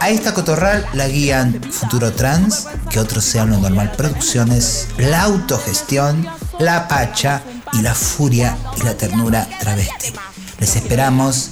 A 0.00 0.08
esta 0.08 0.32
cotorral 0.32 0.86
la 0.94 1.08
guían 1.08 1.60
Futuro 1.70 2.12
Trans, 2.12 2.66
que 2.88 2.98
otros 2.98 3.24
sean 3.24 3.50
lo 3.50 3.58
normal 3.58 3.92
producciones, 3.92 4.88
la 4.96 5.22
autogestión, 5.22 6.26
la 6.58 6.88
pacha 6.88 7.42
y 7.74 7.82
la 7.82 7.94
furia 7.94 8.56
y 8.78 8.82
la 8.82 8.94
ternura 8.94 9.46
travesti. 9.60 10.12
Les 10.58 10.76
esperamos, 10.76 11.50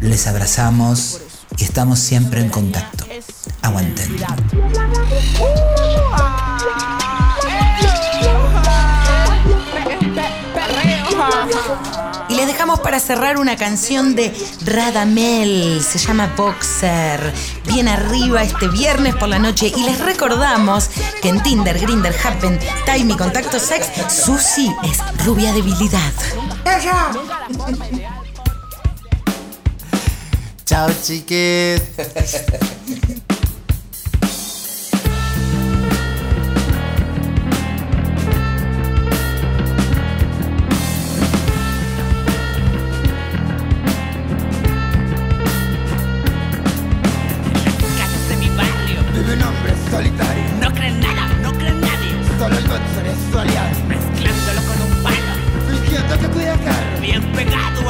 les 0.00 0.26
abrazamos 0.26 1.20
y 1.58 1.64
estamos 1.64 1.98
siempre 1.98 2.40
en 2.40 2.48
contacto. 2.48 3.04
Aguanten. 3.62 4.16
Y 12.28 12.34
les 12.34 12.46
dejamos 12.46 12.80
para 12.80 13.00
cerrar 13.00 13.38
una 13.38 13.56
canción 13.56 14.14
de 14.14 14.32
Radamel, 14.64 15.82
se 15.82 15.98
llama 15.98 16.32
Boxer. 16.36 17.32
Bien 17.66 17.88
arriba 17.88 18.42
este 18.42 18.68
viernes 18.68 19.16
por 19.16 19.28
la 19.28 19.38
noche 19.38 19.72
y 19.76 19.82
les 19.82 19.98
recordamos 19.98 20.90
que 21.20 21.28
en 21.28 21.42
Tinder, 21.42 21.78
Grinder, 21.78 22.14
Happen, 22.24 22.58
Time 22.86 23.14
y 23.14 23.16
Contacto 23.16 23.58
Sex, 23.58 23.86
Susi 24.08 24.72
es 24.84 25.24
rubia 25.24 25.52
debilidad. 25.52 26.12
Chao, 30.64 30.88
chiques. 31.02 31.82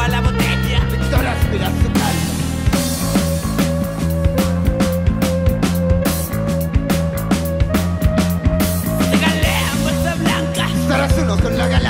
la 0.08 0.20
botella. 0.20 0.80
Victoria 0.90 1.32
aspira 1.32 1.66
su 1.66 1.92
calma. 1.92 2.30
Regalé 9.10 9.56
bolsa 9.82 10.14
blanca. 10.16 10.68
Solo 11.14 11.36
con 11.38 11.58
la 11.58 11.68
gala. 11.68 11.89